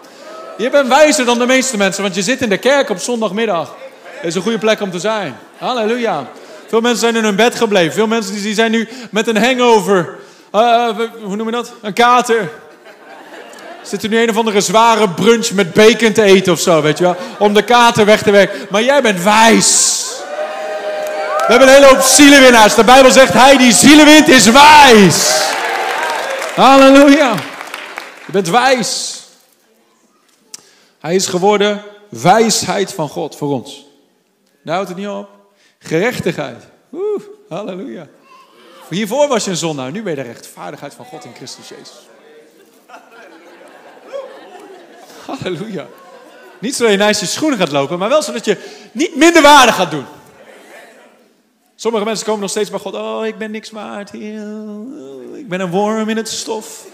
[0.58, 3.76] Je bent wijzer dan de meeste mensen, want je zit in de kerk op zondagmiddag.
[4.14, 5.36] Dat is een goede plek om te zijn.
[5.56, 6.30] Halleluja.
[6.68, 7.92] Veel mensen zijn in hun bed gebleven.
[7.92, 10.18] Veel mensen die zijn nu met een hangover.
[10.54, 10.88] Uh,
[11.22, 11.72] hoe noem je dat?
[11.82, 12.50] Een kater.
[13.82, 17.04] Zitten nu een of andere zware brunch met bacon te eten of zo, weet je
[17.04, 17.16] wel?
[17.38, 18.66] Om de kater weg te werken.
[18.70, 20.04] Maar jij bent wijs.
[21.36, 22.74] We hebben een hele hoop zielenwinnaars.
[22.74, 25.46] De Bijbel zegt, hij die zielen wint is wijs.
[26.54, 27.34] Halleluja.
[28.26, 29.22] Je bent wijs.
[31.00, 33.86] Hij is geworden wijsheid van God voor ons.
[34.62, 35.37] Nou houdt het niet op.
[35.78, 36.64] Gerechtigheid.
[36.92, 38.06] Oeh, halleluja.
[38.88, 42.08] Hiervoor was je een zondaar, nu ben je de rechtvaardigheid van God in Christus Jezus.
[45.26, 45.86] Halleluja.
[46.58, 48.58] Niet zodat je naast je schoenen gaat lopen, maar wel zodat je
[48.92, 50.06] niet minder waarde gaat doen.
[51.74, 52.94] Sommige mensen komen nog steeds bij God.
[52.94, 54.12] Oh, ik ben niks waard.
[54.12, 56.86] Ik ben een worm in het stof.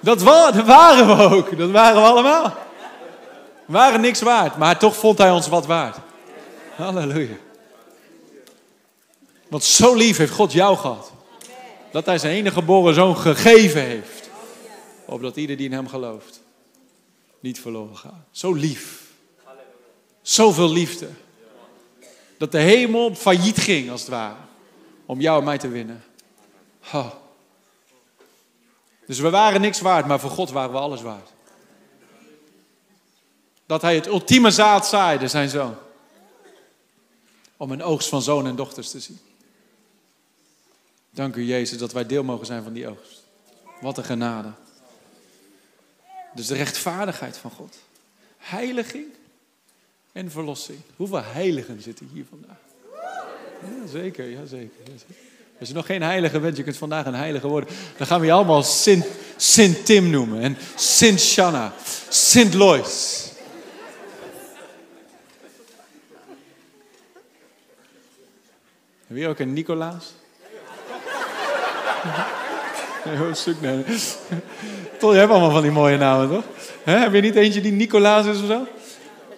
[0.00, 1.58] Dat, waren we ook.
[1.58, 2.56] Dat waren we allemaal.
[3.66, 5.96] We waren niks waard, maar toch vond hij ons wat waard.
[6.76, 7.36] Halleluja.
[9.48, 11.12] Want zo lief heeft God jou gehad.
[11.90, 14.30] Dat hij zijn enige geboren zoon gegeven heeft.
[15.04, 16.40] Opdat ieder die in hem gelooft
[17.40, 18.24] niet verloren gaat.
[18.30, 19.02] Zo lief.
[20.22, 21.08] Zoveel liefde.
[22.38, 24.36] Dat de hemel failliet ging als het ware.
[25.06, 26.04] Om jou en mij te winnen.
[29.06, 31.28] Dus we waren niks waard, maar voor God waren we alles waard.
[33.66, 35.76] Dat hij het ultieme zaad zaaide, zijn zoon
[37.64, 39.18] om een oogst van zonen en dochters te zien.
[41.10, 43.22] Dank u Jezus dat wij deel mogen zijn van die oogst.
[43.80, 44.52] Wat een genade.
[46.34, 47.76] Dus de rechtvaardigheid van God.
[48.38, 49.06] Heiliging
[50.12, 50.78] en verlossing.
[50.96, 52.58] Hoeveel heiligen zitten hier vandaag?
[53.62, 55.22] Ja, zeker, ja, zeker, ja, zeker.
[55.58, 57.70] Als je nog geen heilige bent, je kunt vandaag een heilige worden.
[57.96, 60.42] Dan gaan we je allemaal Sint, Sint Tim noemen.
[60.42, 61.74] En Sint Shanna.
[62.08, 63.28] Sint Lois.
[69.14, 70.12] Wie ook een Nicolaas?
[73.02, 73.74] Heel naar.
[74.98, 76.44] Toch, je hebt allemaal van die mooie namen, toch?
[76.82, 78.66] Heb je niet eentje die Nicolaas is of zo?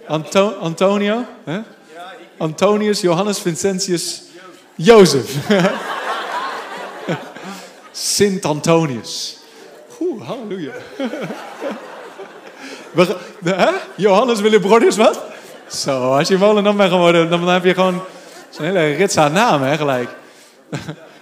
[0.06, 1.24] Anto Antonio?
[2.36, 4.22] Antonius, Johannes, Vincentius,
[4.74, 5.36] Jozef.
[7.92, 9.38] Sint Antonius.
[10.00, 10.72] Oeh, halleluja.
[13.96, 15.22] Johannes Willem Brothers, wat?
[15.66, 18.02] Zo, als je molen bent geworden, dan heb je gewoon
[18.58, 20.10] een hele rits aan namen, hè, gelijk.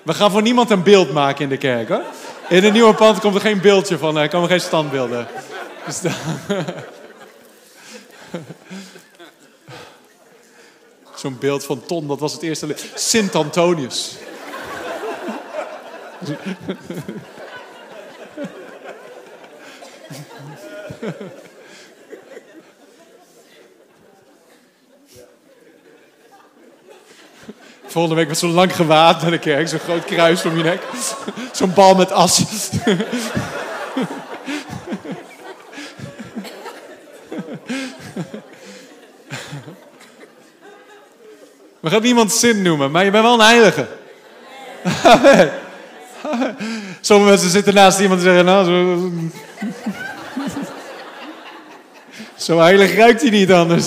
[0.03, 2.03] We gaan voor niemand een beeld maken in de kerk, hoor.
[2.49, 5.27] In het nieuwe pand komt er geen beeldje van, er komen geen standbeelden.
[5.87, 6.01] Dus
[11.15, 12.77] Zo'n beeld van Ton, dat was het eerste.
[12.95, 14.17] Sint Antonius.
[27.95, 29.69] Volgende week met zo'n lang gewaad naar de kerk.
[29.69, 30.83] Zo'n groot kruis om je nek.
[31.53, 32.39] Zo'n bal met as.
[41.81, 43.87] We gaan niemand zin noemen, maar je bent wel een heilige.
[47.01, 49.11] Sommige mensen zitten naast iemand en zeggen, nou, zo,
[52.37, 53.87] zo heilig ruikt hij niet anders.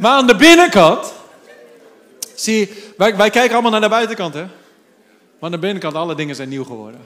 [0.00, 1.12] Maar aan de binnenkant,
[2.34, 4.40] zie wij, wij kijken allemaal naar de buitenkant, hè?
[4.40, 4.50] Maar
[5.40, 7.00] aan de binnenkant, alle dingen zijn nieuw geworden.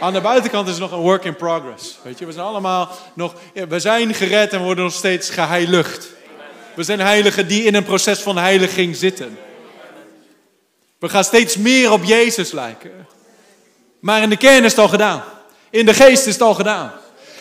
[0.00, 1.98] Aan de buitenkant is nog een work in progress.
[2.02, 3.34] Weet je, we zijn allemaal nog,
[3.68, 6.08] we zijn gered en worden nog steeds geheiligd.
[6.74, 9.38] We zijn heiligen die in een proces van heiliging zitten.
[10.98, 13.06] We gaan steeds meer op Jezus lijken.
[14.00, 15.22] Maar in de kern is het al gedaan.
[15.70, 16.92] In de geest is het al gedaan.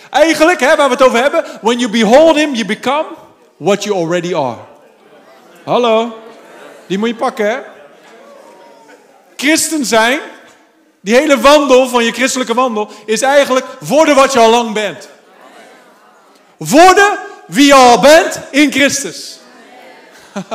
[0.10, 3.06] Eigenlijk, hè, waar we het over hebben, when you behold him, you become
[3.58, 4.72] what you already are.
[5.64, 6.20] Hallo,
[6.88, 7.60] die moet je pakken, hè?
[9.36, 10.20] Christen zijn,
[11.02, 15.10] die hele wandel van je christelijke wandel, is eigenlijk worden wat je al lang bent.
[16.58, 19.40] Worden wie je al bent in Christus.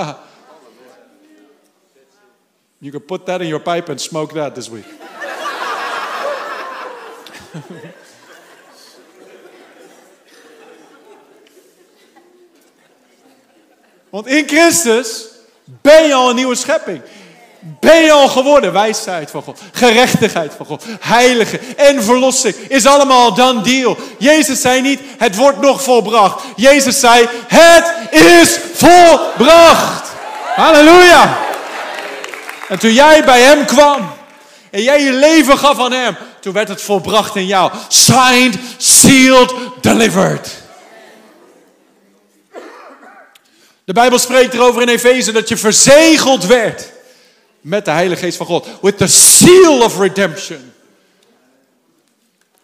[2.79, 4.87] you can put that in your pipe and smoke that this week.
[14.11, 15.25] Want in Christus
[15.64, 17.01] ben je al een nieuwe schepping.
[17.61, 23.35] Ben je al geworden wijsheid van God, gerechtigheid van God, heilige en verlossing is allemaal
[23.35, 23.97] dan deal.
[24.18, 26.44] Jezus zei niet, het wordt nog volbracht.
[26.57, 30.09] Jezus zei, het is volbracht.
[30.55, 31.38] Halleluja.
[32.68, 34.11] En toen jij bij hem kwam
[34.71, 37.73] en jij je leven gaf aan hem, toen werd het volbracht in jou.
[37.88, 40.67] Signed, sealed, delivered.
[43.88, 46.92] De Bijbel spreekt erover in Efeze dat je verzegeld werd
[47.61, 48.66] met de Heilige Geest van God.
[48.81, 50.72] With the seal of redemption.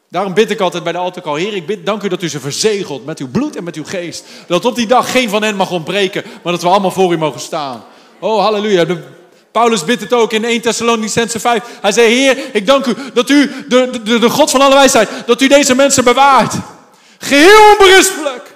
[0.08, 2.40] Daarom bid ik altijd bij de altaar, Heer, ik bid, dank u dat u ze
[2.40, 4.24] verzegelt met uw bloed en met uw geest.
[4.46, 7.18] Dat op die dag geen van hen mag ontbreken, maar dat we allemaal voor u
[7.18, 7.84] mogen staan.
[8.18, 8.87] Oh, halleluja.
[9.52, 11.62] Paulus bidt het ook in 1 Thessalonicense 5.
[11.80, 15.08] Hij zei, Heer, ik dank u dat u, de, de, de God van alle wijsheid,
[15.26, 16.54] dat u deze mensen bewaart.
[17.18, 18.53] Geheel onberispelijk.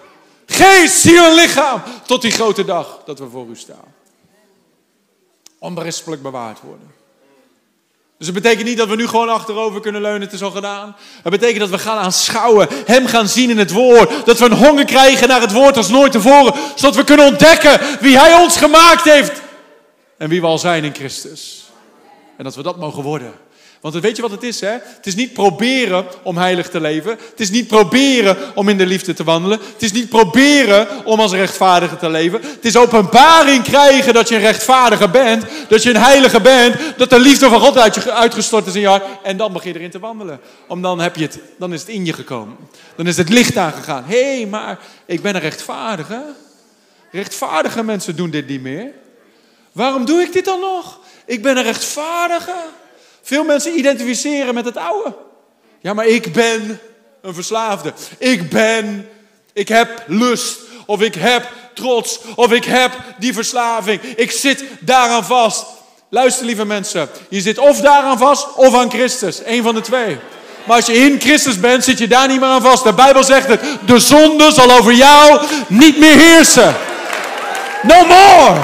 [0.51, 1.83] Geest, ziel en lichaam.
[2.07, 3.95] Tot die grote dag dat we voor u staan.
[5.59, 6.97] Onberispelijk bewaard worden.
[8.19, 10.97] Dus het betekent niet dat we nu gewoon achterover kunnen leunen, het is al gedaan.
[11.23, 14.27] Het betekent dat we gaan aanschouwen, Hem gaan zien in het woord.
[14.27, 16.55] Dat we een honger krijgen naar het woord als nooit tevoren.
[16.75, 19.41] Zodat we kunnen ontdekken wie Hij ons gemaakt heeft.
[20.17, 21.68] En wie we al zijn in Christus.
[22.39, 23.33] En dat we dat mogen worden.
[23.81, 24.71] Want weet je wat het is, hè?
[24.71, 27.11] Het is niet proberen om heilig te leven.
[27.11, 29.59] Het is niet proberen om in de liefde te wandelen.
[29.73, 32.41] Het is niet proberen om als rechtvaardige te leven.
[32.43, 35.45] Het is openbaring krijgen dat je een rechtvaardige bent.
[35.69, 36.77] Dat je een heilige bent.
[36.97, 39.03] Dat de liefde van God uit je uitgestort is in je.
[39.23, 40.41] En dan begin je erin te wandelen.
[40.69, 42.57] Om dan, heb je het, dan is het in je gekomen.
[42.97, 44.05] Dan is het licht aangegaan.
[44.07, 46.25] Hé, hey, maar ik ben een rechtvaardige.
[47.11, 48.93] Rechtvaardige mensen doen dit niet meer.
[49.73, 50.99] Waarom doe ik dit dan nog?
[51.29, 52.55] Ik ben een rechtvaardige.
[53.23, 55.15] Veel mensen identificeren met het oude.
[55.81, 56.81] Ja, maar ik ben
[57.23, 57.93] een verslaafde.
[58.19, 59.09] Ik ben,
[59.53, 60.59] ik heb lust.
[60.87, 62.21] Of ik heb trots.
[62.35, 64.01] Of ik heb die verslaving.
[64.03, 65.67] Ik zit daaraan vast.
[66.11, 67.09] Luister, lieve mensen.
[67.29, 69.41] Je zit of daaraan vast of aan Christus.
[69.45, 70.17] Eén van de twee.
[70.65, 72.85] Maar als je in Christus bent, zit je daar niet meer aan vast.
[72.85, 73.61] De Bijbel zegt het.
[73.87, 76.77] De zonde zal over jou niet meer heersen.
[77.83, 78.61] No more.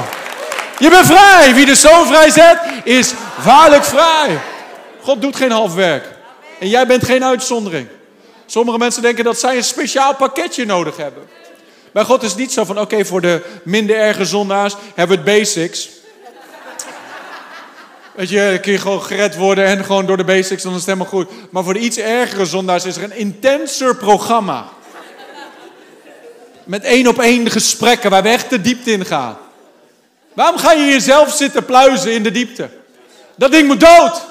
[0.79, 1.53] Je bent vrij.
[1.53, 4.39] Wie de zoon vrij zet, is waarlijk vrij.
[5.01, 6.05] God doet geen half werk.
[6.59, 7.87] En jij bent geen uitzondering.
[8.45, 11.23] Sommige mensen denken dat zij een speciaal pakketje nodig hebben.
[11.91, 15.39] Bij God is niet zo van, oké, voor de minder erge zondaars hebben we het
[15.39, 15.89] basics.
[18.15, 20.77] Weet je, dan kun je gewoon gered worden en gewoon door de basics, dan is
[20.77, 21.27] het helemaal goed.
[21.51, 24.65] Maar voor de iets ergere zondaars is er een intenser programma.
[26.63, 29.37] Met één op één gesprekken waar we echt de diepte in gaan.
[30.35, 32.69] Waarom ga je jezelf zitten pluizen in de diepte?
[33.35, 34.21] Dat ding moet dood.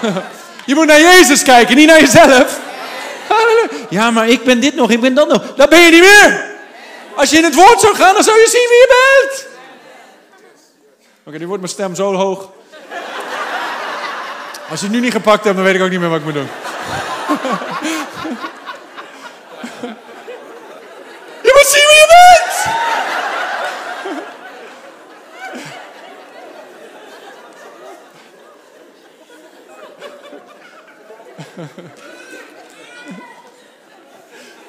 [0.66, 2.58] Je moet naar Jezus kijken, niet naar jezelf.
[3.88, 5.54] Ja, maar ik ben dit nog, ik ben dat nog.
[5.56, 6.54] Dat ben je niet meer.
[7.14, 9.46] Als je in het woord zou gaan, dan zou je zien wie je bent.
[11.24, 12.50] Oké, nu wordt mijn stem zo hoog.
[14.70, 16.24] Als je het nu niet gepakt hebt, dan weet ik ook niet meer wat ik
[16.24, 16.48] moet doen.
[21.46, 22.36] je moet zien wie je bent.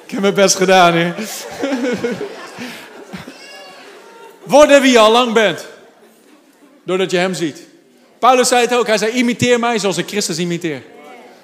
[0.04, 1.14] Ik heb mijn best gedaan, hè.
[4.42, 5.66] Worden wie je al lang bent.
[6.82, 7.66] Doordat je hem ziet.
[8.18, 8.86] Paulus zei het ook.
[8.86, 10.82] Hij zei, imiteer mij zoals ik Christus imiteer.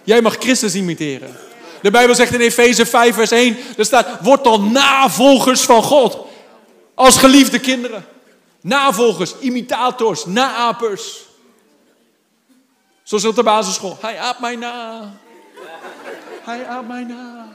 [0.05, 1.37] Jij mag Christus imiteren.
[1.83, 3.57] De Bijbel zegt in Efeze 5 vers 1.
[3.77, 6.19] Er staat, word dan navolgers van God.
[6.95, 8.07] Als geliefde kinderen.
[8.61, 11.25] Navolgers, imitators, naapers.
[13.03, 13.99] Zoals op de basisschool.
[14.01, 15.13] Hij aapt mij na.
[16.45, 17.47] Hij aapt mij na.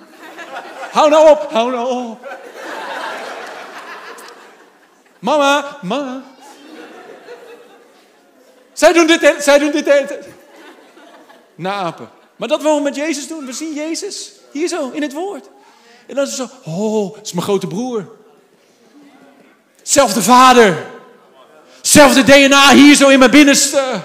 [0.91, 2.37] Hou nou op, hou nou op.
[5.19, 6.21] Mama, mama.
[8.73, 10.27] Zij doen dit, zij doen dit.
[12.35, 13.45] Maar dat willen we met Jezus doen.
[13.45, 15.49] We zien Jezus hier zo in het woord.
[16.05, 18.15] En dan is het zo, oh, dat is mijn grote broer.
[19.81, 20.85] Zelfde vader.
[21.81, 24.01] Zelfde DNA hier zo in mijn binnenste.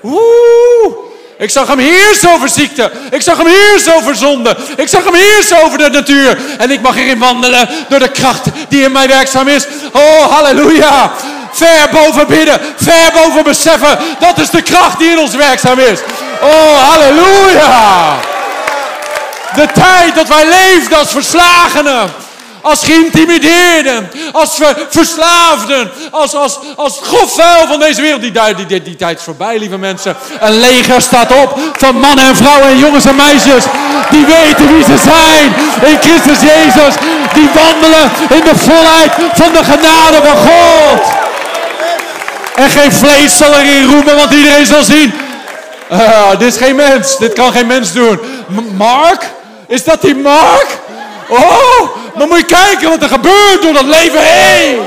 [0.00, 1.05] Woe!
[1.38, 2.90] Ik zag hem heersen over ziekte.
[3.10, 4.56] Ik zag hem heersen over zonde.
[4.76, 6.38] Ik zag hem heersen over de natuur.
[6.58, 9.66] En ik mag erin wandelen door de kracht die in mij werkzaam is.
[9.92, 11.12] Oh, halleluja.
[11.52, 12.60] Ver boven bidden.
[12.76, 13.98] Ver boven beseffen.
[14.18, 16.00] Dat is de kracht die in ons werkzaam is.
[16.40, 18.16] Oh, halleluja.
[19.54, 22.10] De tijd dat wij leefden als verslagenen
[22.66, 28.20] als geïntimideerden, als ver, verslaafden, als, als, als grofvuil van deze wereld.
[28.20, 28.32] Die,
[28.66, 30.16] die, die, tijd is voorbij, lieve mensen.
[30.40, 33.64] Een leger staat op van mannen en vrouwen en jongens en meisjes
[34.10, 35.54] die weten wie ze zijn
[35.92, 36.94] in Christus Jezus.
[37.34, 41.02] Die wandelen in de volheid van de genade van God.
[42.54, 45.14] En geen vlees zal erin roemen, want iedereen zal zien.
[45.92, 47.18] Uh, dit is geen mens.
[47.18, 48.20] Dit kan geen mens doen.
[48.76, 49.22] Mark?
[49.66, 50.66] Is dat die Mark?
[51.28, 54.78] Oh, dan moet je kijken wat er gebeurt door dat leven heen.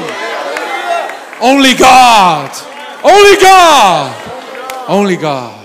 [1.40, 2.64] Only God.
[3.02, 4.08] Only God.
[4.88, 5.58] Only God.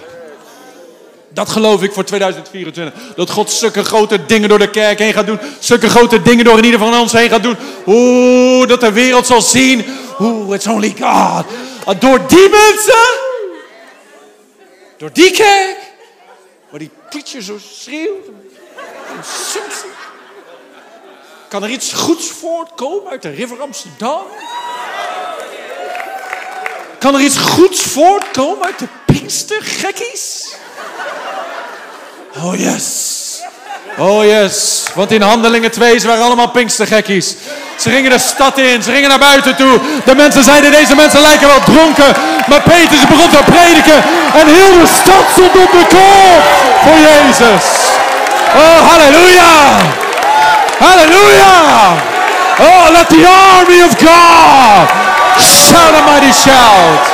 [1.29, 3.15] Dat geloof ik voor 2024.
[3.17, 5.39] Dat God zulke grote dingen door de kerk heen gaat doen.
[5.59, 7.57] Zulke grote dingen door in ieder van ons heen gaat doen.
[7.87, 9.85] Oeh, dat de wereld zal zien.
[10.21, 11.45] Oeh, it's only God.
[12.01, 13.05] Door die mensen.
[14.99, 15.77] Door die kerk.
[16.71, 18.27] Waar die preacher zo schreeuwt.
[21.55, 24.23] Kan er iets goeds voortkomen uit de River Amsterdam?
[26.99, 30.55] Kan er iets goeds voortkomen uit de Pinkstergekkies?
[32.37, 33.41] Oh yes.
[33.99, 34.83] Oh yes.
[34.95, 37.35] Want in Handelingen 2 ze waren allemaal Pinkstergekkies.
[37.79, 39.81] Ze gingen de stad in, ze gingen naar buiten toe.
[40.05, 42.15] De mensen zeiden, deze mensen lijken wel dronken.
[42.47, 44.03] Maar Petrus begon te prediken.
[44.35, 46.43] En heel de stad stond op de kop
[46.83, 47.65] voor Jezus.
[48.55, 50.03] Oh, halleluja.
[50.85, 52.13] Hallelujah!
[52.59, 54.87] Oh, let the army of God
[55.41, 57.05] shout a mighty shout.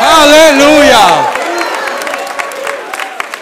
[0.00, 1.36] Halleluja.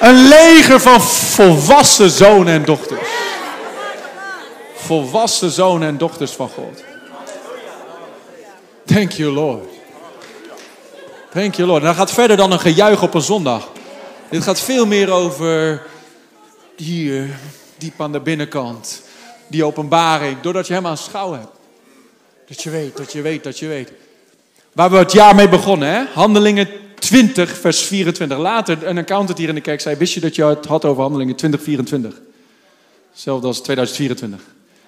[0.01, 3.09] Een leger van volwassen zonen en dochters.
[4.75, 6.85] Volwassen zonen en dochters van God.
[8.87, 9.69] Thank you, Lord.
[11.33, 11.81] Thank you, Lord.
[11.81, 13.69] En dat gaat verder dan een gejuich op een zondag.
[14.31, 15.83] Dit gaat veel meer over
[16.77, 17.29] hier
[17.79, 19.03] diep aan de binnenkant.
[19.47, 21.49] Die openbaring, doordat je hem aanschouw hebt.
[22.49, 23.93] Dat je weet, dat je weet, dat je weet.
[24.73, 26.05] Waar we het jaar mee begonnen, hè?
[26.15, 26.69] Handelingen
[26.99, 28.39] 20, vers 24.
[28.39, 31.03] Later, een accountant hier in de kerk zei, wist je dat je het had over
[31.03, 32.21] handelingen 2024?
[33.13, 34.41] Hetzelfde als 2024.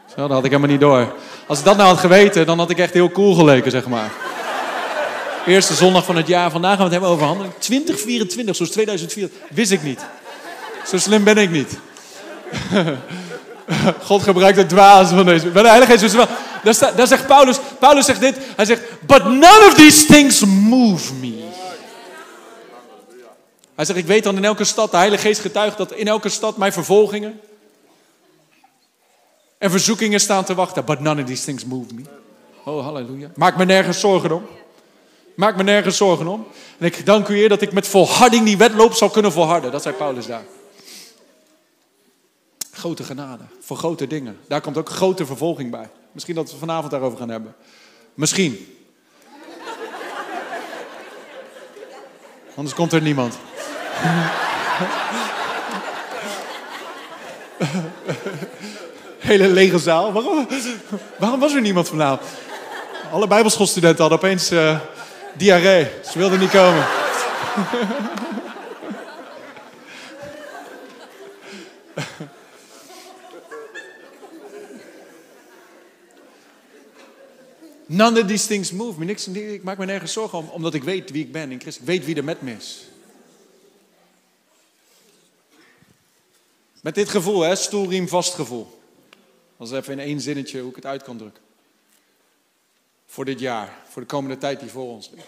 [0.06, 1.14] Zo, dat had ik helemaal niet door.
[1.46, 4.12] Als ik dat nou had geweten, dan had ik echt heel cool geleken, zeg maar.
[5.46, 6.50] Eerste zondag van het jaar.
[6.50, 9.30] Vandaag gaan we het hebben over handelingen 2024, zoals 2004.
[9.50, 10.00] Wist ik niet.
[10.86, 11.78] Zo slim ben ik niet.
[14.08, 15.50] God gebruikt het dwaas van deze.
[15.50, 16.26] Maar de Heilige Geest is wel.
[16.62, 17.58] Daar, daar zegt Paulus.
[17.78, 18.36] Paulus zegt dit.
[18.56, 21.44] Hij zegt: But none of these things move me.
[23.74, 24.90] Hij zegt: Ik weet dan in elke stad.
[24.90, 27.40] De Heilige Geest getuigt dat in elke stad mijn vervolgingen.
[29.58, 30.84] En verzoekingen staan te wachten.
[30.84, 32.02] But none of these things move me.
[32.64, 33.30] Oh, halleluja.
[33.34, 34.46] Maak me nergens zorgen om.
[35.34, 36.46] Maak me nergens zorgen om.
[36.78, 39.72] En ik dank u, Heer, dat ik met volharding die wedloop zal kunnen volharden.
[39.72, 40.44] Dat zei Paulus daar.
[42.78, 43.42] Grote genade.
[43.60, 44.38] Voor grote dingen.
[44.48, 45.88] Daar komt ook grote vervolging bij.
[46.12, 47.54] Misschien dat we vanavond daarover gaan hebben.
[48.14, 48.76] Misschien.
[52.54, 53.38] Anders komt er niemand.
[59.18, 60.12] Hele lege zaal.
[60.12, 60.48] Waarom,
[61.18, 62.22] waarom was er niemand vanavond?
[63.12, 64.80] Alle bijbelschoolstudenten hadden opeens uh,
[65.36, 65.90] diarree.
[66.10, 66.84] Ze wilden niet komen.
[77.90, 79.04] None of these things move me.
[79.04, 81.82] Niks, ik maak me nergens zorgen om, omdat ik weet wie ik ben in Christus.
[81.82, 82.84] Ik weet wie er met me is.
[86.82, 88.80] Met dit gevoel, hè, stoelriem vast gevoel.
[89.56, 91.42] Dat even in één zinnetje hoe ik het uit kan drukken.
[93.06, 95.26] Voor dit jaar, voor de komende tijd die voor ons ligt.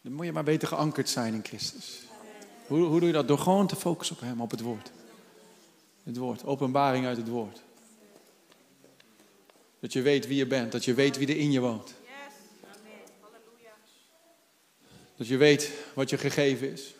[0.00, 1.98] Dan moet je maar beter geankerd zijn in Christus.
[2.66, 3.28] Hoe, hoe doe je dat?
[3.28, 4.90] Door gewoon te focussen op Hem, op het woord.
[6.02, 7.62] Het woord, openbaring uit het woord.
[9.84, 10.72] Dat je weet wie je bent.
[10.72, 11.94] Dat je weet wie er in je woont.
[15.16, 16.94] Dat je weet wat je gegeven is.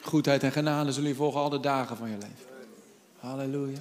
[0.00, 2.70] Goedheid en genade zullen je volgen al de dagen van je leven.
[3.18, 3.78] Halleluja.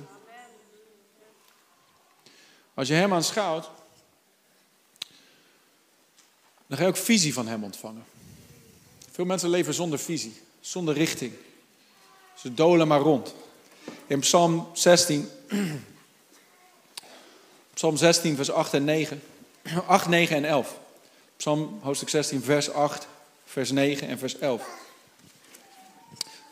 [2.74, 3.70] Als je hem aanschouwt,
[6.68, 8.04] dan ga je ook visie van hem ontvangen.
[9.12, 11.34] Veel mensen leven zonder visie, zonder richting.
[12.36, 13.34] Ze dolen maar rond.
[14.08, 15.30] In Psalm 16,
[17.74, 19.22] Psalm 16, vers 8 en 9.
[19.88, 20.80] 8, 9 en 11.
[21.38, 23.08] Psalm hoofdstuk 16, vers 8,
[23.46, 24.64] vers 9 en vers 11.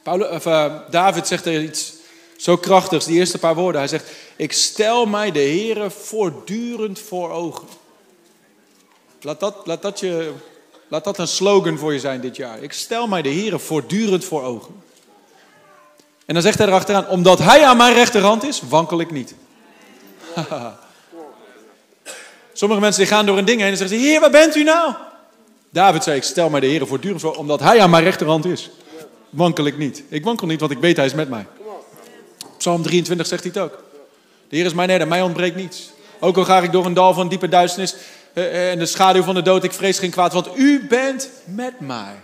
[0.03, 1.93] Paulus, of, uh, David zegt er iets
[2.37, 3.81] zo krachtigs, die eerste paar woorden.
[3.81, 7.67] Hij zegt, ik stel mij de Heere voortdurend voor ogen.
[9.21, 10.33] Laat dat, laat, dat je,
[10.87, 12.63] laat dat een slogan voor je zijn dit jaar.
[12.63, 14.81] Ik stel mij de Heere voortdurend voor ogen.
[16.29, 19.35] En dan zegt hij erachteraan, omdat hij aan mijn rechterhand is, wankel ik niet.
[22.53, 24.93] Sommige mensen die gaan door een ding heen en zeggen, heer, waar bent u nou?
[25.69, 28.69] David zei, ik stel mij de Heer voortdurend voor, omdat hij aan mijn rechterhand is.
[29.29, 30.03] Wankel ik niet.
[30.09, 31.45] Ik wankel niet, want ik weet hij is met mij.
[32.57, 33.83] Psalm 23 zegt hij het ook.
[34.49, 35.91] De Heer is mijn herder, mij ontbreekt niets.
[36.19, 37.95] Ook al ga ik door een dal van diepe duisternis
[38.33, 41.29] eh, eh, en de schaduw van de dood, ik vrees geen kwaad, want u bent
[41.45, 42.15] met mij.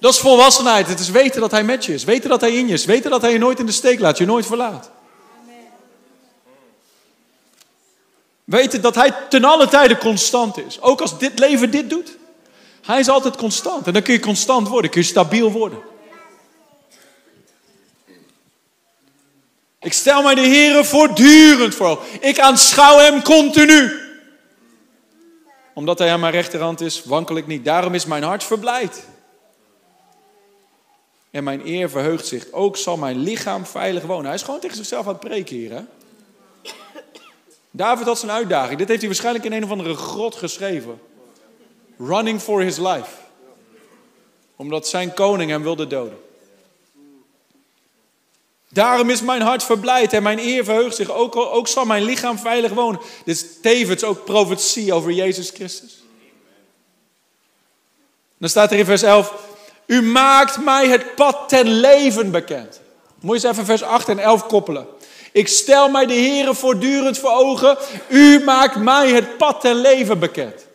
[0.00, 0.88] Dat is volwassenheid.
[0.88, 2.04] Het is weten dat hij met je is.
[2.04, 2.84] Weten dat hij in je is.
[2.84, 4.90] Weten dat hij je nooit in de steek laat, je nooit verlaat.
[8.44, 10.80] Weten dat hij ten alle tijden constant is.
[10.80, 12.16] Ook als dit leven dit doet.
[12.82, 13.86] Hij is altijd constant.
[13.86, 15.78] En dan kun je constant worden, kun je stabiel worden.
[19.80, 22.02] Ik stel mij de Heeren voortdurend voor.
[22.20, 24.00] Ik aanschouw hem continu.
[25.74, 27.64] Omdat hij aan mijn rechterhand is, wankel ik niet.
[27.64, 29.06] Daarom is mijn hart verblijd.
[31.36, 32.52] En mijn eer verheugt zich.
[32.52, 34.24] Ook zal mijn lichaam veilig wonen.
[34.24, 35.84] Hij is gewoon tegen zichzelf aan het preken hier.
[37.70, 38.78] David had zijn uitdaging.
[38.78, 41.00] Dit heeft hij waarschijnlijk in een of andere grot geschreven.
[41.98, 43.10] Running for his life.
[44.56, 46.18] Omdat zijn koning hem wilde doden.
[48.68, 51.10] Daarom is mijn hart verblijd en mijn eer verheugt zich.
[51.10, 53.00] Ook, ook zal mijn lichaam veilig wonen.
[53.24, 56.02] Dit is tevens ook profetie over Jezus Christus.
[58.38, 59.45] Dan staat er in vers 11.
[59.86, 62.80] U maakt mij het pad ten leven bekend.
[63.20, 64.86] Moet je eens even vers 8 en 11 koppelen.
[65.32, 67.76] Ik stel mij de Heere voortdurend voor ogen.
[68.08, 70.66] U maakt mij het pad ten leven bekend.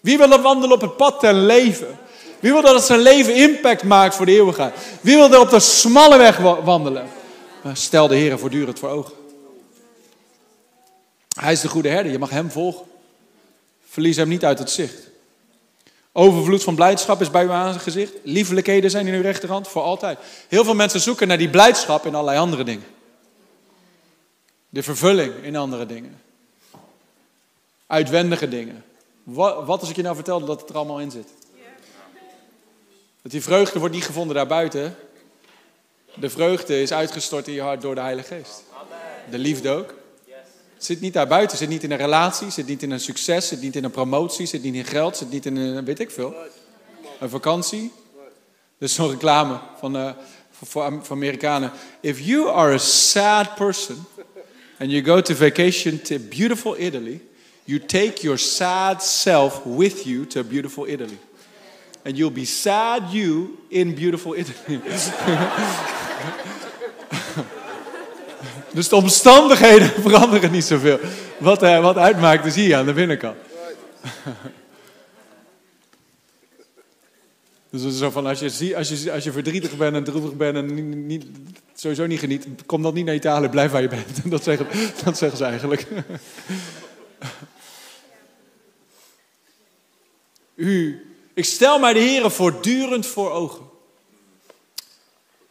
[0.00, 1.98] Wie wil er wandelen op het pad ten leven?
[2.40, 4.74] Wie wil dat zijn leven impact maakt voor de eeuwigheid?
[5.00, 7.08] Wie wil er op de smalle weg wandelen?
[7.72, 9.12] Stel de Heer voortdurend voor ogen.
[11.40, 12.84] Hij is de goede herder, je mag hem volgen.
[13.88, 15.05] Verlies hem niet uit het zicht.
[16.18, 18.12] Overvloed van blijdschap is bij uw aangezicht.
[18.22, 20.18] Liefelijkheden zijn in uw rechterhand voor altijd.
[20.48, 22.86] Heel veel mensen zoeken naar die blijdschap in allerlei andere dingen.
[24.68, 26.20] De vervulling in andere dingen.
[27.86, 28.84] Uitwendige dingen.
[29.22, 31.28] Wat, wat als ik je nou vertelde dat het er allemaal in zit?
[33.22, 34.96] Dat die vreugde wordt niet gevonden daarbuiten.
[36.14, 38.64] De vreugde is uitgestort in je hart door de Heilige Geest.
[39.30, 39.94] De liefde ook.
[40.78, 43.76] Zit niet daarbuiten, zit niet in een relatie, zit niet in een succes, zit niet
[43.76, 46.34] in een promotie, zit niet in geld, zit niet in een, weet ik veel,
[47.20, 47.92] een vakantie.
[48.78, 50.10] Dus zo'n reclame van, uh,
[50.50, 51.72] voor, voor Amerikanen.
[52.00, 53.96] If you are a sad person
[54.78, 57.20] and you go to vacation to beautiful Italy,
[57.64, 61.18] you take your sad self with you to beautiful Italy.
[62.04, 64.80] And you'll be sad you in beautiful Italy.
[68.76, 70.98] dus de omstandigheden veranderen niet zoveel.
[71.38, 73.36] Wat, uh, wat uitmaakt is hier aan de binnenkant.
[77.70, 80.36] Dus het is zo van, als je, als, je, als je verdrietig bent en droevig
[80.36, 81.24] bent en niet,
[81.74, 84.06] sowieso niet geniet, kom dan niet naar Italië, blijf waar je bent.
[84.30, 84.66] Dat zeggen,
[85.04, 85.86] dat zeggen ze eigenlijk.
[90.54, 91.06] U
[91.36, 93.64] ik stel mij de Heer voortdurend voor ogen.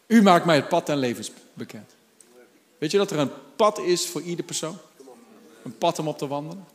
[0.07, 1.94] U maakt mij het pad en levens bekend.
[2.77, 4.77] Weet je dat er een pad is voor ieder persoon?
[5.63, 6.65] Een pad om op te wandelen?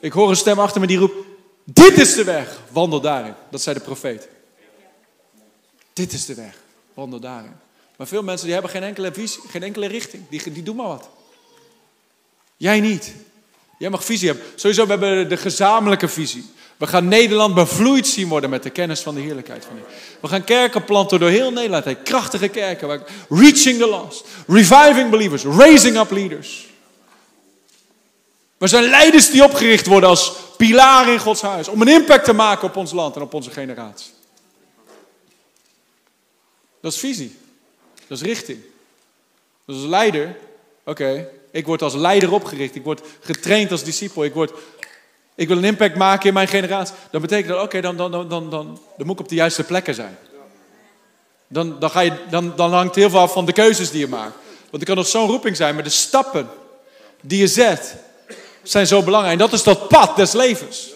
[0.00, 1.26] Ik hoor een stem achter me die roept:
[1.64, 3.34] Dit is de weg, wandel daarin.
[3.50, 4.28] Dat zei de profeet.
[5.92, 6.62] Dit is de weg,
[6.94, 7.56] wandel daarin.
[7.96, 10.28] Maar veel mensen die hebben geen enkele visie, geen enkele richting.
[10.28, 11.08] Die, die doen maar wat.
[12.56, 13.14] Jij niet.
[13.78, 14.46] Jij mag visie hebben.
[14.54, 16.44] Sowieso, we hebben de gezamenlijke visie.
[16.76, 19.80] We gaan Nederland bevloeid zien worden met de kennis van de heerlijkheid van U.
[20.20, 21.84] We gaan kerken planten door heel Nederland.
[21.84, 23.02] Hey, krachtige kerken.
[23.28, 24.24] Reaching the lost.
[24.46, 25.44] Reviving believers.
[25.44, 26.66] Raising up leaders.
[28.58, 31.68] We zijn leiders die opgericht worden als pilaar in Gods huis.
[31.68, 34.10] Om een impact te maken op ons land en op onze generatie.
[36.80, 37.36] Dat is visie.
[38.06, 38.58] Dat is richting.
[39.64, 40.36] Dat is leider.
[40.84, 42.74] Oké, ik word als leider opgericht.
[42.74, 44.24] Ik word getraind als discipel.
[44.24, 44.52] Ik, word,
[45.36, 46.94] ik wil een impact maken in mijn generatie.
[47.10, 49.94] Dan betekent dat, oké, dan, dan, dan, dan, dan, moet ik op de juiste plekken
[49.94, 50.18] zijn.
[51.48, 54.08] Dan, dan, ga je, dan, dan hangt heel veel af van de keuzes die je
[54.08, 54.34] maakt.
[54.70, 56.48] Want er kan nog zo'n roeping zijn, maar de stappen
[57.20, 57.96] die je zet
[58.62, 59.32] zijn zo belangrijk.
[59.32, 60.90] En dat is dat pad des levens.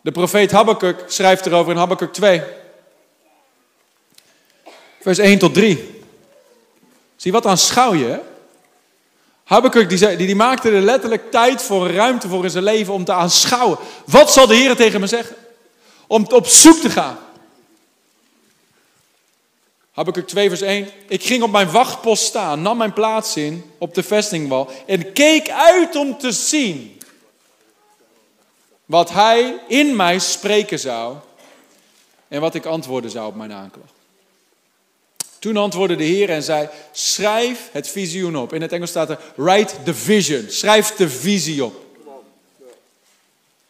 [0.00, 2.42] De profeet Habakkuk schrijft erover in Habakkuk 2.
[5.00, 6.02] Vers 1 tot 3.
[7.16, 8.20] Zie wat aanschouw je?
[9.46, 13.04] Habakkuk die, die, die maakte er letterlijk tijd voor, ruimte voor in zijn leven om
[13.04, 13.78] te aanschouwen.
[14.06, 15.36] Wat zal de Heer tegen me zeggen?
[16.06, 17.18] Om op zoek te gaan.
[19.90, 20.88] Habakkuk 2 vers 1.
[21.08, 25.50] Ik ging op mijn wachtpost staan, nam mijn plaats in op de vestingwal en keek
[25.50, 27.00] uit om te zien
[28.84, 31.16] wat hij in mij spreken zou
[32.28, 33.95] en wat ik antwoorden zou op mijn aanklacht.
[35.38, 38.52] Toen antwoordde de Heer en zei: Schrijf het visioen op.
[38.52, 40.44] In het Engels staat er: Write the vision.
[40.48, 41.84] Schrijf de visie op.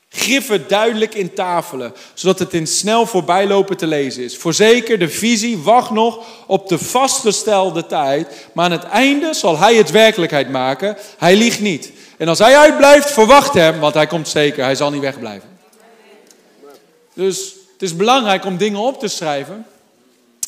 [0.08, 4.36] Grif het duidelijk in tafelen, zodat het in snel voorbijlopen te lezen is.
[4.36, 9.74] Voorzeker, de visie wacht nog op de vastgestelde tijd, maar aan het einde zal hij
[9.74, 10.96] het werkelijkheid maken.
[11.18, 11.92] Hij liegt niet.
[12.16, 15.48] En als hij uitblijft, verwacht hem, want hij komt zeker, hij zal niet wegblijven.
[17.14, 19.66] Dus het is belangrijk om dingen op te schrijven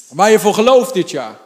[0.08, 1.38] waar je voor gelooft dit jaar.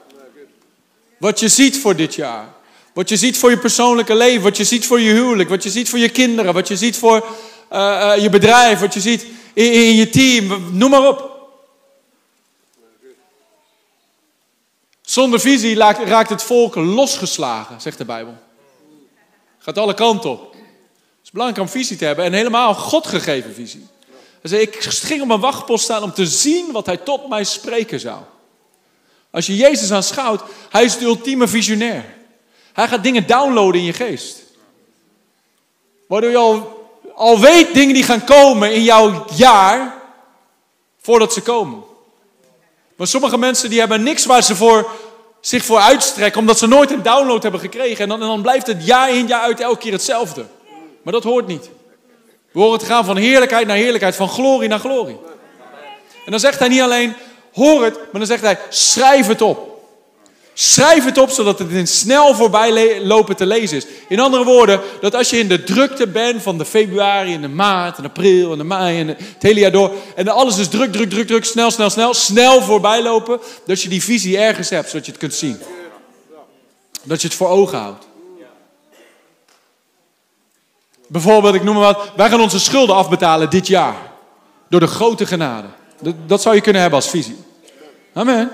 [1.18, 2.48] Wat je ziet voor dit jaar.
[2.92, 5.70] Wat je ziet voor je persoonlijke leven, wat je ziet voor je huwelijk, wat je
[5.70, 7.26] ziet voor je kinderen, wat je ziet voor
[7.72, 11.30] uh, je bedrijf, wat je ziet in, in je team, noem maar op.
[15.02, 18.34] Zonder visie raakt het volk losgeslagen, zegt de Bijbel.
[19.58, 20.52] Gaat alle kanten op.
[20.52, 20.60] Het
[21.24, 23.86] is belangrijk om visie te hebben en helemaal God gegeven visie.
[24.42, 28.00] Dus ik ging op mijn wachtpost staan om te zien wat hij tot mij spreken
[28.00, 28.18] zou.
[29.32, 32.04] Als je Jezus aanschouwt, hij is de ultieme visionair.
[32.72, 34.42] Hij gaat dingen downloaden in je geest.
[36.06, 36.62] Waardoor je
[37.14, 39.94] al, weet dingen die gaan komen in jouw jaar,
[41.00, 41.82] voordat ze komen.
[42.96, 44.90] Maar sommige mensen die hebben niks waar ze voor,
[45.40, 48.02] zich voor uitstrekken, omdat ze nooit een download hebben gekregen.
[48.02, 50.46] En dan, en dan blijft het jaar in jaar uit elke keer hetzelfde.
[51.02, 51.70] Maar dat hoort niet.
[52.50, 55.18] We horen te gaan van heerlijkheid naar heerlijkheid, van glorie naar glorie.
[56.24, 57.14] En dan zegt hij niet alleen,
[57.52, 59.72] hoor het, maar dan zegt hij, schrijf het op.
[60.54, 63.86] Schrijf het op zodat het in snel voorbij lopen te lezen is.
[64.08, 67.48] In andere woorden, dat als je in de drukte bent van de februari en de
[67.48, 69.92] maart en april en de mei en het hele jaar door.
[70.14, 73.40] En alles is druk, druk, druk, druk, snel, snel, snel, snel voorbij lopen.
[73.66, 75.58] Dat je die visie ergens hebt, zodat je het kunt zien.
[77.02, 78.06] Dat je het voor ogen houdt.
[81.06, 83.96] Bijvoorbeeld, ik noem maar wat, wij gaan onze schulden afbetalen dit jaar.
[84.68, 85.68] Door de grote genade.
[86.26, 87.36] Dat, zou je kunnen hebben als visie.
[88.12, 88.50] Amen.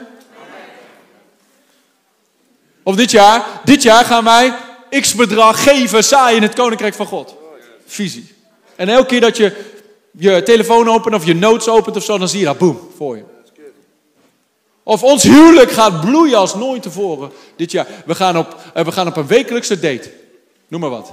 [2.82, 4.55] Of dit jaar, dit jaar gaan wij
[4.90, 7.36] x bedrag geven, zaaien in het koninkrijk van God.
[7.86, 8.34] Visie.
[8.76, 9.64] En elke keer dat je
[10.11, 13.16] je telefoon opent of je notes opent of zo, dan zie je dat, boem, voor
[13.16, 13.24] je.
[14.82, 17.86] Of ons huwelijk gaat bloeien als nooit tevoren dit jaar.
[18.07, 20.12] We gaan op, eh, we gaan op een wekelijkse date.
[20.68, 21.12] Noem maar wat.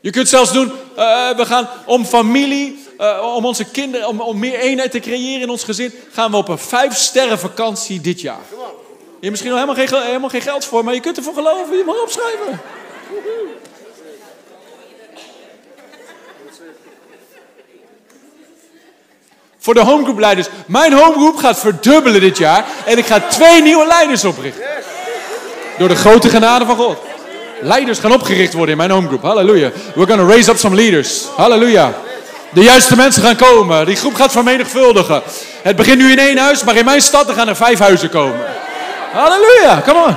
[0.00, 4.38] Je kunt zelfs doen, uh, we gaan om familie, uh, om onze kinderen, om, om,
[4.38, 8.20] meer eenheid te creëren in ons gezin, gaan we op een vijf sterren vakantie dit
[8.20, 8.40] jaar.
[8.50, 11.76] Je hebt misschien nog helemaal geen, helemaal geen geld voor, maar je kunt ervoor geloven,
[11.76, 12.60] je mag opschrijven.
[19.58, 20.48] Voor de homegroepleiders.
[20.66, 22.66] Mijn homegroep gaat verdubbelen dit jaar.
[22.86, 24.64] En ik ga twee nieuwe leiders oprichten.
[25.78, 26.98] Door de grote genade van God.
[27.60, 29.22] Leiders gaan opgericht worden in mijn homegroep.
[29.22, 29.70] Halleluja.
[29.94, 31.24] We're gonna raise up some leaders.
[31.36, 31.94] Halleluja.
[32.52, 33.86] De juiste mensen gaan komen.
[33.86, 35.22] Die groep gaat vermenigvuldigen.
[35.62, 38.46] Het begint nu in één huis, maar in mijn stad gaan er vijf huizen komen.
[39.12, 39.82] Halleluja.
[39.86, 40.16] Come on.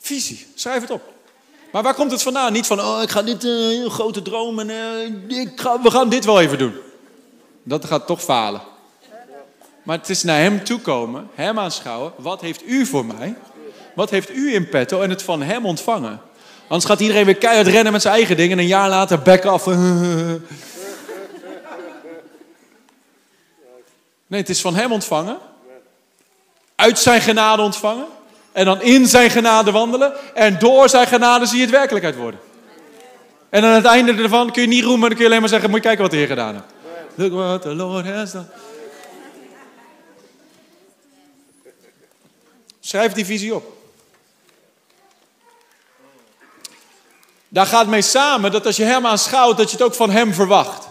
[0.00, 0.46] Visie.
[0.54, 1.02] Schrijf het op.
[1.70, 2.52] Maar waar komt het vandaan?
[2.52, 6.08] Niet van, oh, ik ga dit uh, grote droom en uh, ik ga, we gaan
[6.08, 6.74] dit wel even doen.
[7.62, 8.60] Dat gaat toch falen.
[9.82, 12.12] Maar het is naar hem toekomen, hem aanschouwen.
[12.16, 13.36] Wat heeft u voor mij?
[13.94, 15.00] Wat heeft u in petto?
[15.00, 16.20] En het van hem ontvangen.
[16.68, 18.52] Anders gaat iedereen weer keihard rennen met zijn eigen dingen.
[18.52, 19.66] En een jaar later back af.
[24.26, 25.38] Nee, het is van hem ontvangen.
[26.74, 28.06] Uit zijn genade ontvangen.
[28.52, 30.12] En dan in zijn genade wandelen.
[30.34, 32.40] En door zijn genade zie je het werkelijkheid worden.
[33.48, 35.70] En aan het einde ervan kun je niet roemen, dan kun je alleen maar zeggen:
[35.70, 37.32] Moet je kijken wat de Heer gedaan heeft.
[37.32, 38.34] Look Lord has.
[42.80, 43.73] Schrijf die visie op.
[47.54, 50.34] Daar gaat mee samen dat als je hem aanschouwt, dat je het ook van hem
[50.34, 50.88] verwacht.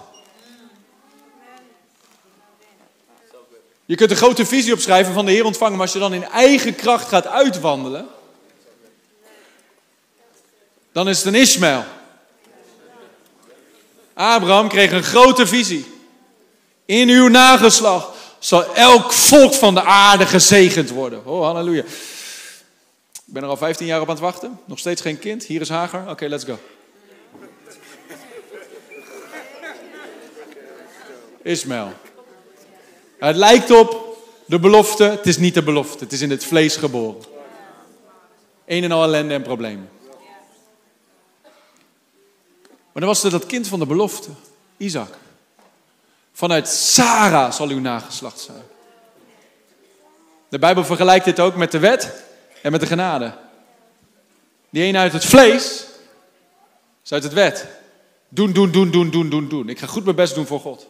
[3.86, 6.24] Je kunt een grote visie opschrijven van de Heer ontvangen, maar als je dan in
[6.24, 8.08] eigen kracht gaat uitwandelen,
[10.92, 11.84] dan is het een Ismaël.
[14.14, 15.86] Abraham kreeg een grote visie.
[16.86, 21.26] In uw nageslag zal elk volk van de aarde gezegend worden.
[21.26, 21.84] Oh, halleluja.
[23.26, 24.60] Ik ben er al 15 jaar op aan het wachten.
[24.66, 25.44] Nog steeds geen kind.
[25.44, 26.10] Hier is Hager.
[26.10, 26.58] Oké, let's go.
[31.42, 31.94] Ismaël.
[33.20, 35.04] Het lijkt op de belofte.
[35.04, 36.04] Het is niet de belofte.
[36.04, 37.24] Het is in het vlees geboren.
[38.66, 39.90] Een en al ellende en problemen.
[42.92, 44.30] Maar dan was er dat kind van de belofte.
[44.78, 45.14] Isaac.
[46.34, 48.64] Vanuit Sarah zal uw nageslacht zijn.
[50.50, 52.24] De Bijbel vergelijkt dit ook met de wet
[52.64, 53.34] en met de genade.
[54.70, 55.86] Die een uit het vlees
[57.04, 57.68] is uit het wet.
[58.30, 59.70] Doen, doen, doen, doen, doen, doen, doen.
[59.70, 60.88] Ik ga goed mijn best doen voor God.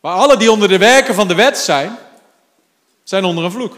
[0.00, 1.96] Maar alle die onder de werken van de wet zijn,
[3.02, 3.76] zijn onder een vloek.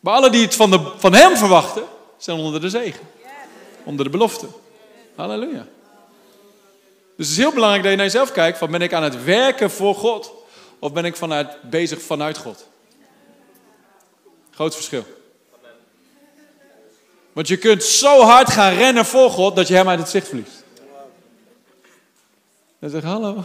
[0.00, 1.84] Maar alle die het van, de, van hem verwachten,
[2.16, 3.08] zijn onder de zegen.
[3.84, 4.46] Onder de belofte.
[5.14, 5.66] Halleluja.
[7.16, 9.24] Dus het is heel belangrijk dat je naar jezelf kijkt: van ben ik aan het
[9.24, 10.32] werken voor God
[10.78, 12.70] of ben ik vanuit, bezig vanuit God?
[14.62, 15.04] Groot verschil.
[17.32, 20.28] Want je kunt zo hard gaan rennen voor God dat je hem uit het zicht
[20.28, 20.64] verliest.
[22.78, 23.44] Dan zeg hallo.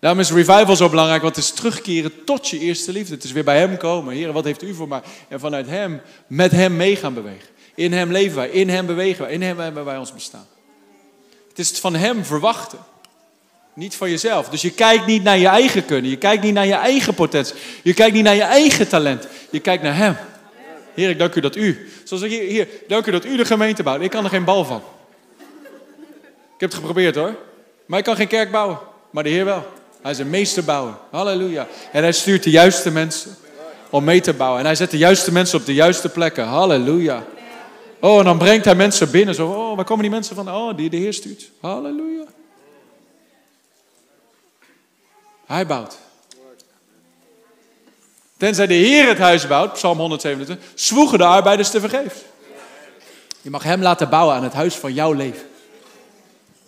[0.00, 3.14] Daarom is revival zo belangrijk, want het is terugkeren tot je eerste liefde.
[3.14, 4.14] Het is weer bij hem komen.
[4.14, 5.02] Heer, wat heeft u voor mij?
[5.28, 7.48] En vanuit hem, met hem mee gaan bewegen.
[7.74, 10.46] In hem leven wij, in hem bewegen wij, in hem hebben wij ons bestaan.
[11.48, 12.78] Het is van hem verwachten.
[13.76, 14.48] Niet van jezelf.
[14.48, 16.10] Dus je kijkt niet naar je eigen kunnen.
[16.10, 17.54] Je kijkt niet naar je eigen potentie.
[17.82, 19.26] Je kijkt niet naar je eigen talent.
[19.50, 20.16] Je kijkt naar hem.
[20.94, 21.88] Heer, ik dank u dat u.
[22.04, 24.00] Zoals ik hier, hier, dank u dat u de gemeente bouwt.
[24.00, 24.82] Ik kan er geen bal van.
[26.54, 27.34] Ik heb het geprobeerd hoor.
[27.86, 28.78] Maar ik kan geen kerk bouwen.
[29.10, 29.66] Maar de Heer wel.
[30.02, 30.94] Hij is een meesterbouwer.
[31.10, 31.66] Halleluja.
[31.92, 33.36] En hij stuurt de juiste mensen
[33.90, 34.60] om mee te bouwen.
[34.60, 36.44] En hij zet de juiste mensen op de juiste plekken.
[36.44, 37.24] Halleluja.
[38.00, 39.34] Oh, en dan brengt hij mensen binnen.
[39.34, 40.50] Zo, oh, waar komen die mensen van?
[40.50, 41.50] Oh, die de Heer stuurt.
[41.60, 42.24] Halleluja.
[45.46, 45.98] Hij bouwt.
[48.36, 52.18] Tenzij de Heer het huis bouwt, Psalm 127, zwoegen de arbeiders te vergeefs.
[53.42, 55.48] Je mag hem laten bouwen aan het huis van jouw leven.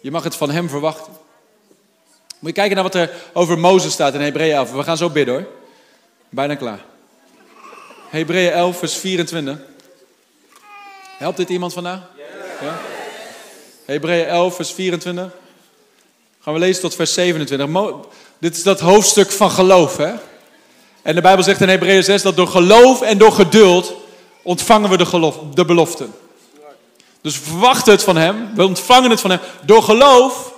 [0.01, 1.12] Je mag het van hem verwachten.
[2.39, 4.72] Moet je kijken naar wat er over Mozes staat in Hebreeën 11.
[4.72, 5.47] We gaan zo bidden hoor.
[6.29, 6.85] Bijna klaar.
[8.09, 9.59] Hebreeën 11, vers 24.
[11.18, 12.01] Helpt dit iemand vandaag?
[12.61, 12.79] Ja?
[13.85, 15.33] Hebreeën 11, vers 24.
[16.41, 17.68] Gaan we lezen tot vers 27.
[18.39, 19.97] Dit is dat hoofdstuk van geloof.
[19.97, 20.12] Hè?
[21.03, 23.95] En de Bijbel zegt in Hebreeën 6 dat door geloof en door geduld
[24.43, 26.14] ontvangen we de, geloof, de beloften.
[27.20, 30.53] Dus we verwachten het van Hem, we ontvangen het van Hem door geloof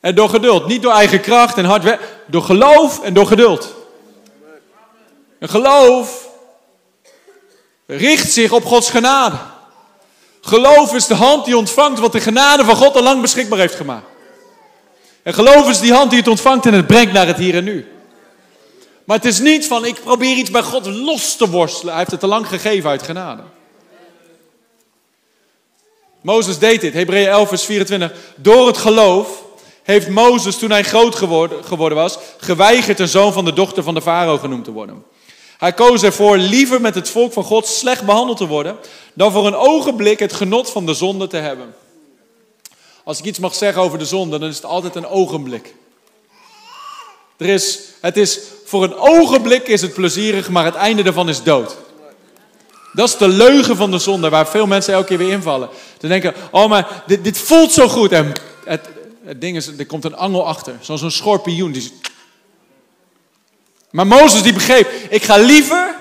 [0.00, 0.66] en door geduld.
[0.66, 3.74] Niet door eigen kracht en hard werk, door geloof en door geduld.
[5.38, 6.28] En geloof
[7.86, 9.36] richt zich op Gods genade.
[10.40, 13.74] Geloof is de hand die ontvangt wat de genade van God al lang beschikbaar heeft
[13.74, 14.06] gemaakt.
[15.24, 17.64] En geloof is die hand die het ontvangt en het brengt naar het hier en
[17.64, 17.86] nu.
[19.04, 21.88] Maar het is niet van ik probeer iets bij God los te worstelen.
[21.88, 23.42] Hij heeft het te lang gegeven uit genade.
[26.20, 28.12] Mozes deed dit, Hebreeën 11 vers 24.
[28.36, 29.42] Door het geloof
[29.82, 34.02] heeft Mozes toen hij groot geworden, was, geweigerd een zoon van de dochter van de
[34.02, 35.04] farao genoemd te worden.
[35.58, 38.76] Hij koos ervoor liever met het volk van God slecht behandeld te worden,
[39.14, 41.74] dan voor een ogenblik het genot van de zonde te hebben.
[43.04, 45.74] Als ik iets mag zeggen over de zonde, dan is het altijd een ogenblik.
[47.36, 51.42] Er is, het is, voor een ogenblik is het plezierig, maar het einde daarvan is
[51.42, 51.76] dood.
[52.92, 55.68] Dat is de leugen van de zonde, waar veel mensen elke keer weer invallen.
[56.00, 58.12] Ze denken, oh maar dit, dit voelt zo goed.
[58.12, 58.32] En
[58.64, 58.88] het,
[59.24, 60.76] het ding is, er komt een angel achter.
[60.80, 61.72] Zoals een schorpioen.
[61.72, 61.92] Die...
[63.90, 65.94] Maar Mozes die begreep, ik ga liever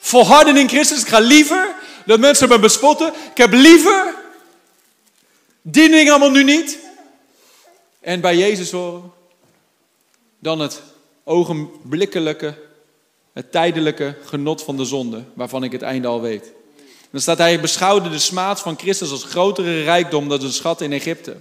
[0.00, 1.00] volharden in Christus.
[1.00, 1.74] Ik ga liever
[2.06, 3.12] dat mensen me bespotten.
[3.30, 4.14] Ik heb liever
[5.70, 6.78] die dingen allemaal nu niet.
[8.00, 9.12] En bij Jezus horen.
[10.38, 10.82] Dan het
[11.24, 12.54] ogenblikkelijke,
[13.32, 15.24] het tijdelijke genot van de zonde.
[15.34, 16.52] Waarvan ik het einde al weet.
[17.10, 20.92] Dan staat hij beschouwde de smaad van Christus als grotere rijkdom dan een schat in
[20.92, 21.36] Egypte.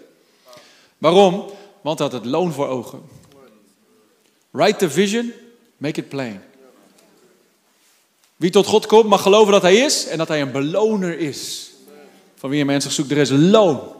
[0.97, 1.51] Waarom?
[1.82, 3.01] Want hij had het loon voor ogen.
[4.49, 5.34] Write the vision,
[5.78, 6.41] make it plain.
[8.36, 11.71] Wie tot God komt mag geloven dat hij is en dat hij een beloner is.
[12.36, 13.11] Van wie hem ernstig zoekt.
[13.11, 13.95] Er is loon.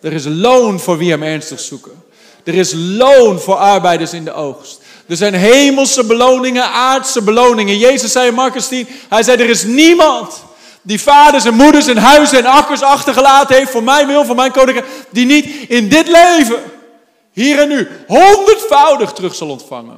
[0.00, 2.02] Er is loon voor wie hem ernstig zoeken.
[2.44, 4.80] Er is loon voor arbeiders in de oogst.
[5.06, 7.78] Er zijn hemelse beloningen, aardse beloningen.
[7.78, 10.42] Jezus zei in Marcus 10, hij zei er is niemand
[10.82, 14.52] die vaders en moeders en huizen en akkers achtergelaten heeft voor mijn wil, voor mijn
[14.52, 16.62] koninkrijk, die niet in dit leven,
[17.32, 19.96] hier en nu, honderdvoudig terug zal ontvangen.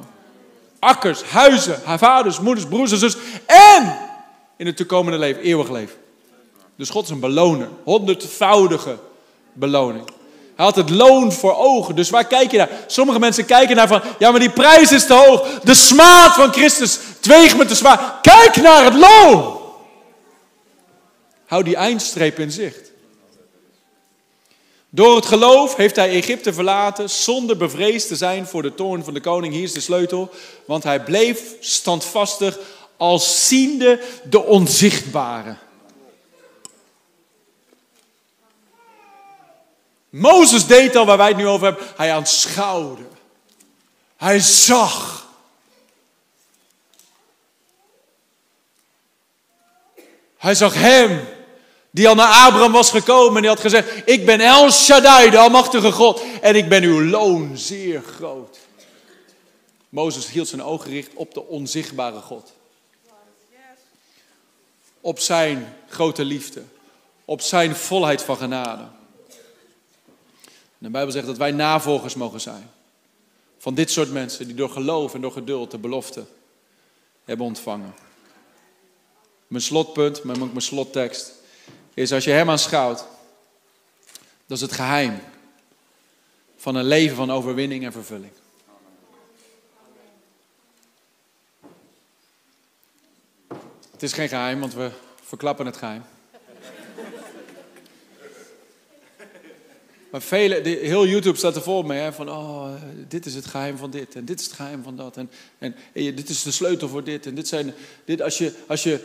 [0.79, 3.97] Akkers, huizen, haar vaders, moeders, broers en zus en
[4.57, 5.95] in het toekomende leven, eeuwig leven.
[6.75, 8.97] Dus God is een beloner, honderdvoudige
[9.53, 10.03] beloning.
[10.55, 11.95] Hij had het loon voor ogen.
[11.95, 12.69] Dus waar kijk je naar?
[12.87, 15.59] Sommige mensen kijken naar van, ja maar die prijs is te hoog.
[15.63, 18.19] De smaad van Christus tweegt me te zwaar.
[18.21, 19.59] Kijk naar het loon.
[21.45, 22.91] Hou die eindstreep in zicht.
[24.89, 29.13] Door het geloof heeft hij Egypte verlaten zonder bevreesd te zijn voor de toorn van
[29.13, 29.53] de koning.
[29.53, 30.29] Hier is de sleutel.
[30.65, 32.59] Want hij bleef standvastig
[32.97, 35.55] als ziende de onzichtbare.
[40.11, 41.87] Mozes deed al waar wij het nu over hebben.
[41.95, 43.03] Hij aanschouwde.
[44.17, 45.27] Hij zag.
[50.37, 51.27] Hij zag hem
[51.91, 55.37] die al naar Abraham was gekomen en die had gezegd: Ik ben El Shaddai, de
[55.37, 58.57] Almachtige God, en ik ben uw loon zeer groot.
[59.89, 62.53] Mozes hield zijn ogen gericht op de onzichtbare God.
[65.01, 66.63] Op zijn grote liefde,
[67.25, 68.83] op zijn volheid van genade.
[70.81, 72.69] De Bijbel zegt dat wij navolgers mogen zijn.
[73.57, 76.25] Van dit soort mensen die door geloof en door geduld de belofte
[77.23, 77.93] hebben ontvangen.
[79.47, 81.31] Mijn slotpunt, maar ook mijn slottekst,
[81.93, 83.05] is als je hem aanschouwt,
[84.45, 85.19] dat is het geheim
[86.57, 88.31] van een leven van overwinning en vervulling.
[93.91, 94.91] Het is geen geheim, want we
[95.23, 96.03] verklappen het geheim.
[100.11, 102.73] Maar vele, heel YouTube staat er vol mee, hè, van oh,
[103.07, 105.17] dit is het geheim van dit en dit is het geheim van dat.
[105.17, 107.25] En, en, dit is de sleutel voor dit.
[107.25, 107.73] En dit zijn,
[108.05, 108.99] dit, als, je, als je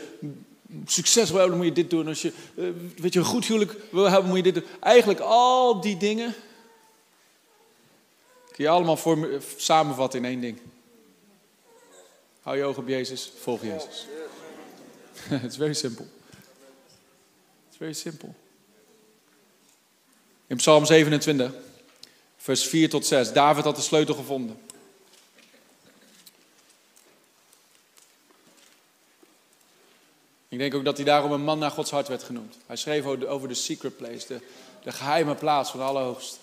[0.85, 2.07] succes wil hebben, moet je dit doen.
[2.07, 4.63] Als je uh, weet je, een goed huwelijk wil hebben, moet je dit doen.
[4.79, 6.33] Eigenlijk al die dingen
[8.51, 10.59] kun je allemaal voor, samenvatten in één ding.
[12.41, 14.05] Hou je ogen op Jezus, volg Jezus.
[15.45, 16.05] It's very simple.
[17.67, 18.29] It's very simple.
[20.47, 21.51] In Psalm 27,
[22.37, 23.33] vers 4 tot 6.
[23.33, 24.59] David had de sleutel gevonden.
[30.49, 32.55] Ik denk ook dat hij daarom een man naar Gods hart werd genoemd.
[32.65, 34.41] Hij schreef over de secret place, de,
[34.83, 36.37] de geheime plaats van de Allerhoogste.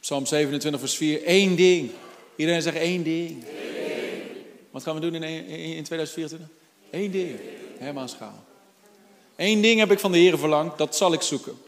[0.00, 1.20] Psalm 27, vers 4.
[1.24, 1.90] Eén ding.
[2.36, 3.44] Iedereen zegt één ding.
[4.70, 6.48] Wat gaan we doen in, in 2024?
[6.90, 7.40] Eén ding.
[7.78, 8.40] Hem aanschouwen.
[9.36, 11.58] Eén ding heb ik van de Heer verlangd, dat zal ik zoeken.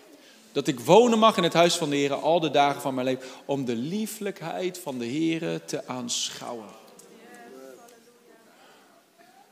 [0.52, 3.06] Dat ik wonen mag in het huis van de Heer al de dagen van mijn
[3.06, 3.28] leven.
[3.44, 6.68] Om de lieflijkheid van de Heer te aanschouwen.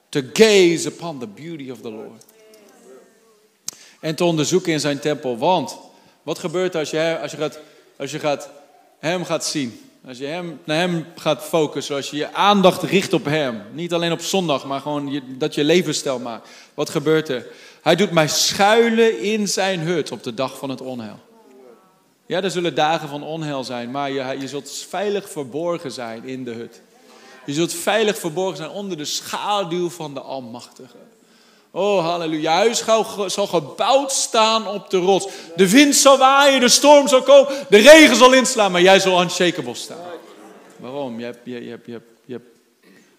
[0.09, 2.25] To gaze upon the beauty of the Lord.
[4.01, 5.39] En te onderzoeken in zijn tempel.
[5.39, 5.79] Want
[6.23, 7.61] wat gebeurt als je, als je, gaat,
[7.97, 8.51] als je gaat,
[8.99, 9.88] hem gaat zien?
[10.07, 13.63] Als je hem, naar hem gaat focussen, als je je aandacht richt op hem.
[13.73, 16.49] Niet alleen op zondag, maar gewoon dat je levensstijl maakt.
[16.75, 17.47] Wat gebeurt er?
[17.83, 21.19] Hij doet mij schuilen in zijn hut op de dag van het onheil.
[22.27, 26.45] Ja, er zullen dagen van onheil zijn, maar je, je zult veilig verborgen zijn in
[26.45, 26.81] de hut.
[27.47, 30.97] Je zult veilig verborgen zijn onder de schaduw van de Almachtige.
[31.71, 32.53] Oh, halleluja.
[32.53, 32.85] Huis
[33.27, 35.29] zal gebouwd staan op de rots.
[35.57, 39.23] De wind zal waaien, de storm zal komen, de regen zal inslaan, maar jij zal
[39.23, 39.99] unshakable staan.
[40.77, 41.19] Waarom?
[41.19, 42.41] Je hebt je, hebt, je, je,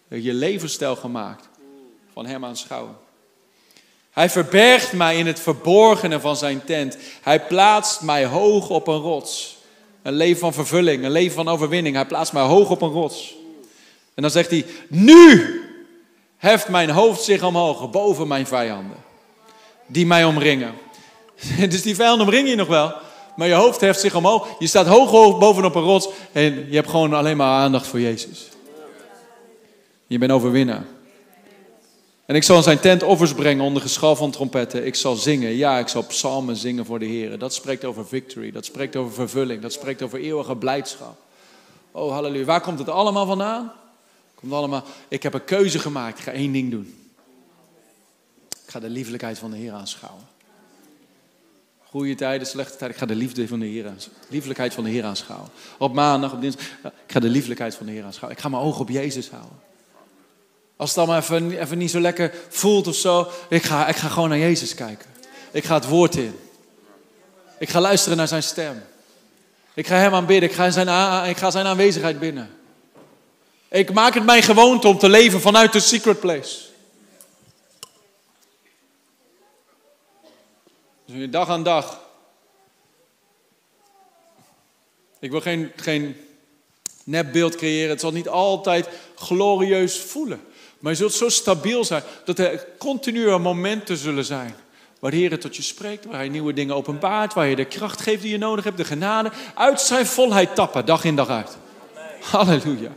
[0.08, 1.48] hebt je levensstijl gemaakt
[2.14, 2.98] van hem aanschouwen.
[4.12, 6.98] Hij verbergt mij in het verborgene van zijn tent.
[7.22, 9.58] Hij plaatst mij hoog op een rots.
[10.02, 11.96] Een leven van vervulling, een leven van overwinning.
[11.96, 13.36] Hij plaatst mij hoog op een rots.
[14.14, 15.62] En dan zegt hij, nu
[16.40, 18.98] heft mijn hoofd zich omhoog boven mijn vijanden.
[19.88, 20.74] Die mij omringen.
[21.70, 22.94] Dus die vijanden omringen je nog wel.
[23.36, 24.48] Maar je hoofd heft zich omhoog.
[24.60, 26.10] Je staat hoog, hoog bovenop een rots.
[26.32, 28.50] En je hebt gewoon alleen maar aandacht voor Jezus.
[30.08, 30.86] Je bent overwinnaar.
[32.26, 34.86] En ik zal in zijn tent offers brengen onder geschal van trompetten.
[34.86, 35.56] Ik zal zingen.
[35.56, 37.40] Ja, ik zal psalmen zingen voor de Heer.
[37.40, 38.52] Dat spreekt over victory.
[38.52, 39.62] Dat spreekt over vervulling.
[39.62, 41.18] Dat spreekt over eeuwige blijdschap.
[41.92, 42.46] Oh, halleluja.
[42.46, 43.72] Waar komt het allemaal vandaan?
[44.40, 44.84] Komt allemaal.
[45.08, 46.18] Ik heb een keuze gemaakt.
[46.18, 47.12] Ik ga één ding doen.
[48.50, 50.24] Ik ga de liefelijkheid van de Heer aanschouwen.
[51.84, 52.90] Goede tijden, slechte tijden.
[52.90, 54.26] Ik ga de liefde van de Heer aanschouwen.
[54.30, 55.50] Liefelijkheid van de Heer aanschouwen.
[55.78, 56.66] Op maandag, op dinsdag.
[56.84, 58.38] Ik ga de liefelijkheid van de Heer aanschouwen.
[58.38, 59.60] Ik ga mijn ogen op Jezus houden.
[60.76, 63.28] Als het allemaal even, even niet zo lekker voelt of zo.
[63.50, 65.10] Ik ga, ik ga gewoon naar Jezus kijken.
[65.52, 66.36] Ik ga het woord in.
[67.58, 68.84] Ik ga luisteren naar zijn stem.
[69.74, 70.50] Ik ga hem aanbidden.
[70.50, 72.59] Ik ga zijn, ik ga zijn aanwezigheid binnen.
[73.70, 76.58] Ik maak het mijn gewoonte om te leven vanuit de secret place.
[81.06, 82.00] Dus dag aan dag.
[85.20, 86.16] Ik wil geen, geen
[87.04, 87.90] nepbeeld creëren.
[87.90, 90.42] Het zal niet altijd glorieus voelen.
[90.80, 94.56] Maar je zult zo stabiel zijn dat er continue momenten zullen zijn
[95.00, 98.02] Waar de Heer tot je spreekt, waar Hij nieuwe dingen openbaart, waar je de kracht
[98.02, 99.32] geeft die je nodig hebt, de genade.
[99.56, 101.58] Uit zijn volheid tappen, dag in dag uit.
[102.22, 102.92] Halleluja.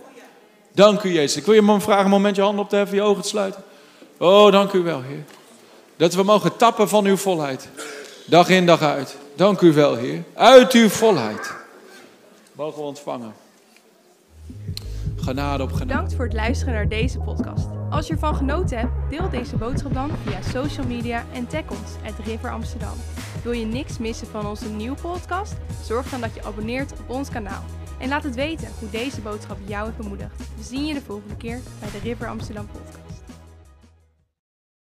[0.74, 1.36] Dank u, Jezus.
[1.36, 3.62] Ik wil je vragen een moment je handen op te heffen, je ogen te sluiten.
[4.18, 5.24] Oh, dank u wel, Heer.
[5.96, 7.68] Dat we mogen tappen van uw volheid.
[8.26, 9.16] Dag in, dag uit.
[9.36, 10.22] Dank u wel, Heer.
[10.34, 11.54] Uit uw volheid.
[12.52, 13.32] Mogen we ontvangen.
[15.16, 15.86] Genade op genade.
[15.86, 17.66] Bedankt voor het luisteren naar deze podcast.
[17.90, 22.10] Als je ervan genoten hebt, deel deze boodschap dan via social media en tag ons
[22.12, 22.94] at River Amsterdam.
[23.42, 25.54] Wil je niks missen van onze nieuwe podcast?
[25.84, 27.62] Zorg dan dat je abonneert op ons kanaal.
[28.02, 30.36] En laat het weten hoe deze boodschap jou heeft bemoedigd.
[30.56, 33.01] We zien je de volgende keer bij de River Amsterdam podcast.